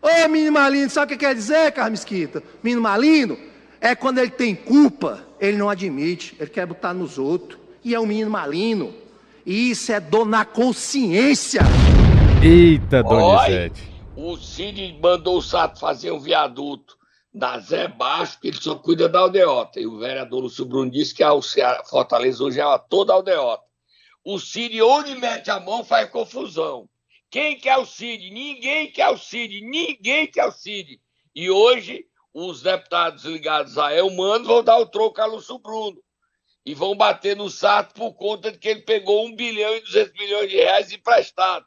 Ô 0.02 0.08
oh, 0.08 0.30
menino 0.30 0.52
malino, 0.52 0.90
sabe 0.90 1.14
o 1.14 1.18
que 1.18 1.26
quer 1.26 1.36
dizer, 1.36 1.72
Carlos 1.72 2.00
Mesquita? 2.00 2.42
Menino 2.64 2.82
malino 2.82 3.38
é 3.80 3.94
quando 3.96 4.18
ele 4.20 4.32
tem 4.32 4.56
culpa, 4.56 5.24
ele 5.40 5.58
não 5.58 5.70
admite, 5.70 6.36
ele 6.40 6.50
quer 6.50 6.66
botar 6.66 6.94
nos 6.94 7.18
outros. 7.18 7.60
E 7.84 7.94
é 7.94 8.00
um 8.00 8.06
menino 8.06 8.30
malino. 8.30 8.94
E 9.46 9.72
isso 9.72 9.92
é 9.92 10.00
dor 10.00 10.26
na 10.26 10.44
consciência. 10.44 11.62
Eita, 12.44 13.02
Donizete. 13.04 13.84
O 14.16 14.36
Cid 14.36 14.98
mandou 15.02 15.38
o 15.38 15.42
Sato 15.42 15.80
fazer 15.80 16.12
um 16.12 16.20
viaduto 16.20 16.97
da 17.38 17.60
Zé 17.60 17.88
Baixo, 17.88 18.40
que 18.40 18.48
ele 18.48 18.62
só 18.62 18.76
cuida 18.76 19.08
da 19.08 19.20
aldeota. 19.20 19.80
E 19.80 19.86
o 19.86 20.00
vereador 20.00 20.42
Lúcio 20.42 20.66
Bruno 20.66 20.90
disse 20.90 21.14
que 21.14 21.24
a 21.24 21.84
Fortaleza 21.86 22.44
hoje 22.44 22.60
é 22.60 22.78
toda 22.90 23.14
aldeota. 23.14 23.64
O 24.24 24.40
Cid, 24.40 24.82
onde 24.82 25.16
mete 25.16 25.50
a 25.50 25.60
mão, 25.60 25.84
faz 25.84 26.10
confusão. 26.10 26.90
Quem 27.30 27.60
quer 27.60 27.78
o 27.78 27.86
Cid? 27.86 28.30
Ninguém 28.32 28.92
quer 28.92 29.10
o 29.10 29.18
Cid. 29.18 29.62
Ninguém 29.62 30.28
quer 30.28 30.46
o 30.46 30.52
Cid. 30.52 31.00
E 31.36 31.50
hoje, 31.50 32.06
os 32.34 32.62
deputados 32.62 33.24
ligados 33.24 33.78
a 33.78 33.94
Elmano 33.94 34.46
vão 34.46 34.64
dar 34.64 34.78
o 34.80 34.86
troco 34.86 35.22
a 35.22 35.26
Lúcio 35.26 35.60
Bruno. 35.60 36.02
E 36.66 36.74
vão 36.74 36.96
bater 36.96 37.36
no 37.36 37.50
sato 37.50 37.94
por 37.94 38.14
conta 38.14 38.52
de 38.52 38.58
que 38.58 38.68
ele 38.68 38.82
pegou 38.82 39.26
1 39.28 39.36
bilhão 39.36 39.76
e 39.76 39.82
200 39.82 40.14
milhões 40.14 40.50
de 40.50 40.58
reais 40.58 40.92
emprestado. 40.92 41.66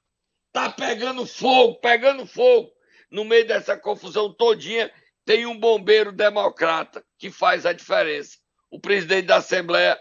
Tá 0.52 0.68
pegando 0.68 1.24
fogo, 1.24 1.76
pegando 1.76 2.26
fogo. 2.26 2.70
No 3.10 3.24
meio 3.24 3.46
dessa 3.46 3.76
confusão 3.76 4.32
todinha, 4.32 4.92
tem 5.30 5.46
um 5.46 5.56
bombeiro 5.56 6.10
democrata 6.10 7.04
que 7.16 7.30
faz 7.30 7.64
a 7.64 7.72
diferença. 7.72 8.36
O 8.68 8.80
presidente 8.80 9.26
da 9.26 9.36
Assembleia, 9.36 9.96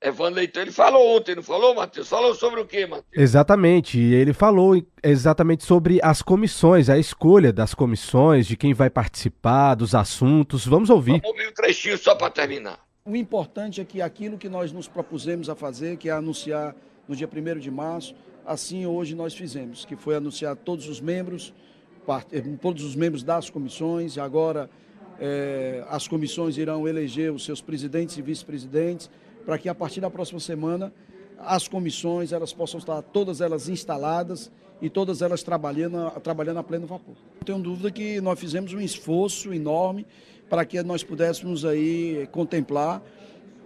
Evandro 0.00 0.36
Leitão, 0.36 0.62
ele 0.62 0.72
falou 0.72 1.18
ontem, 1.18 1.34
não 1.34 1.42
falou, 1.42 1.74
Matheus? 1.74 2.08
Falou 2.08 2.34
sobre 2.34 2.58
o 2.58 2.66
quê, 2.66 2.86
Matheus? 2.86 3.12
Exatamente, 3.14 4.00
e 4.00 4.14
ele 4.14 4.32
falou 4.32 4.82
exatamente 5.02 5.64
sobre 5.64 6.00
as 6.02 6.22
comissões, 6.22 6.88
a 6.88 6.96
escolha 6.96 7.52
das 7.52 7.74
comissões, 7.74 8.46
de 8.46 8.56
quem 8.56 8.72
vai 8.72 8.88
participar, 8.88 9.74
dos 9.74 9.94
assuntos. 9.94 10.66
Vamos 10.66 10.88
ouvir. 10.88 11.20
Vamos 11.20 11.28
ouvir 11.28 11.48
um 11.48 11.52
trechinho 11.52 11.98
só 11.98 12.14
para 12.14 12.30
terminar. 12.30 12.78
O 13.04 13.14
importante 13.14 13.82
é 13.82 13.84
que 13.84 14.00
aquilo 14.00 14.38
que 14.38 14.48
nós 14.48 14.72
nos 14.72 14.88
propusemos 14.88 15.50
a 15.50 15.54
fazer, 15.54 15.98
que 15.98 16.08
é 16.08 16.12
anunciar 16.12 16.74
no 17.06 17.14
dia 17.14 17.28
1 17.28 17.58
de 17.58 17.70
março, 17.70 18.14
assim 18.46 18.86
hoje 18.86 19.14
nós 19.14 19.34
fizemos, 19.34 19.84
que 19.84 19.94
foi 19.94 20.16
anunciar 20.16 20.56
todos 20.56 20.88
os 20.88 21.02
membros, 21.02 21.52
todos 22.60 22.84
os 22.84 22.94
membros 22.94 23.22
das 23.22 23.50
comissões, 23.50 24.16
e 24.16 24.20
agora 24.20 24.68
é, 25.18 25.84
as 25.88 26.08
comissões 26.08 26.56
irão 26.56 26.88
eleger 26.88 27.32
os 27.32 27.44
seus 27.44 27.60
presidentes 27.60 28.16
e 28.16 28.22
vice-presidentes, 28.22 29.10
para 29.44 29.58
que 29.58 29.68
a 29.68 29.74
partir 29.74 30.00
da 30.00 30.10
próxima 30.10 30.40
semana 30.40 30.92
as 31.38 31.66
comissões 31.66 32.32
elas 32.32 32.52
possam 32.52 32.78
estar 32.78 33.02
todas 33.02 33.40
elas 33.40 33.68
instaladas 33.68 34.50
e 34.80 34.88
todas 34.90 35.22
elas 35.22 35.42
trabalhando, 35.42 36.10
trabalhando 36.20 36.58
a 36.58 36.62
pleno 36.62 36.86
vapor. 36.86 37.14
Não 37.36 37.44
tenho 37.44 37.58
dúvida 37.58 37.90
que 37.90 38.20
nós 38.20 38.38
fizemos 38.38 38.72
um 38.72 38.80
esforço 38.80 39.52
enorme 39.52 40.06
para 40.48 40.64
que 40.64 40.82
nós 40.82 41.02
pudéssemos 41.02 41.64
aí 41.64 42.28
contemplar 42.32 43.02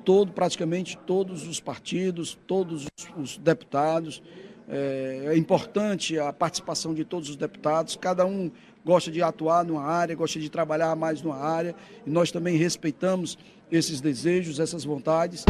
todo, 0.05 0.33
praticamente 0.33 0.97
todos 1.07 1.47
os 1.49 1.59
partidos, 1.59 2.39
todos 2.47 2.85
os, 2.85 3.09
os 3.19 3.39
deputados, 3.39 4.23
é, 4.69 5.23
é, 5.27 5.37
importante 5.37 6.19
a 6.19 6.33
participação 6.33 6.95
de 6.95 7.05
todos 7.05 7.31
os 7.31 7.37
deputados, 7.37 7.97
cada 7.97 8.27
um 8.27 8.51
gosta 8.85 9.11
de 9.11 9.23
atuar 9.23 9.65
numa 9.65 9.85
área, 9.85 10.15
gosta 10.15 10.39
de 10.39 10.49
trabalhar 10.49 10.95
mais 10.97 11.23
numa 11.23 11.39
área, 11.39 11.75
e 12.07 12.11
nós 12.11 12.31
também 12.31 12.57
respeitamos 12.57 13.39
esses 13.71 14.01
desejos, 14.01 14.61
essas 14.61 14.85
vontades. 14.85 15.45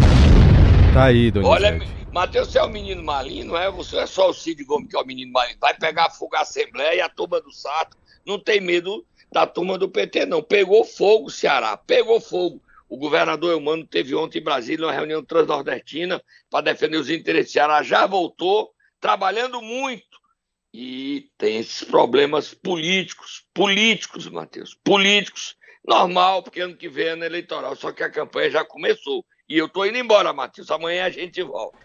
Tá 0.95 1.05
aí, 1.05 1.31
Donizete. 1.31 1.65
Olha, 1.65 1.79
Matheus, 2.13 2.49
você 2.51 2.59
é 2.59 2.63
o 2.63 2.71
menino 2.71 3.03
malinho, 3.03 3.47
não 3.47 3.57
é? 3.59 3.71
Você 3.71 3.99
é 3.99 4.07
só 4.07 4.31
o 4.31 4.33
Cid 4.33 4.65
Gomes 4.65 4.89
que 4.89 4.97
é 4.97 4.99
o 4.99 5.07
menino 5.07 5.31
malinho. 5.33 5.59
Vai 5.61 5.75
pegar 5.75 6.09
fogo 6.09 6.35
a 6.37 6.41
Assembleia 6.41 6.97
e 6.97 7.01
a 7.03 7.09
turma 7.09 7.41
do 7.41 7.53
Sato. 7.53 7.97
Não 8.25 8.39
tem 8.39 8.61
medo 8.61 9.05
da 9.31 9.47
turma 9.47 9.77
do 9.77 9.89
PT, 9.89 10.25
não. 10.25 10.43
Pegou 10.43 10.85
fogo, 10.85 11.29
Ceará. 11.29 11.77
Pegou 11.77 12.19
fogo. 12.21 12.63
O 12.89 12.97
governador 12.97 13.53
Eumano 13.53 13.85
teve 13.85 14.15
ontem 14.15 14.39
em 14.39 14.43
Brasília 14.45 14.87
uma 14.87 14.93
reunião 14.93 15.23
transnordestina 15.23 16.23
para 16.51 16.65
defender 16.65 16.97
os 16.97 17.11
interesses 17.11 17.51
do 17.51 17.53
Ceará. 17.53 17.83
Já 17.83 18.07
voltou 18.07 18.71
trabalhando 19.07 19.63
muito. 19.63 20.19
E 20.75 21.31
tem 21.39 21.59
esses 21.59 21.85
problemas 21.85 22.53
políticos, 22.53 23.45
políticos, 23.55 24.29
Matheus, 24.29 24.77
políticos. 24.83 25.57
Normal, 25.87 26.43
porque 26.43 26.61
ano 26.61 26.77
que 26.77 26.89
vem 26.89 27.07
é 27.07 27.11
ano 27.11 27.25
eleitoral, 27.25 27.77
só 27.77 27.93
que 27.93 28.03
a 28.03 28.11
campanha 28.11 28.51
já 28.51 28.65
começou. 28.65 29.25
E 29.49 29.57
eu 29.57 29.67
estou 29.67 29.87
indo 29.87 29.97
embora, 29.97 30.33
Matheus. 30.33 30.73
Amanhã 30.73 31.05
a 31.05 31.11
gente 31.11 31.41
volta. 31.41 31.79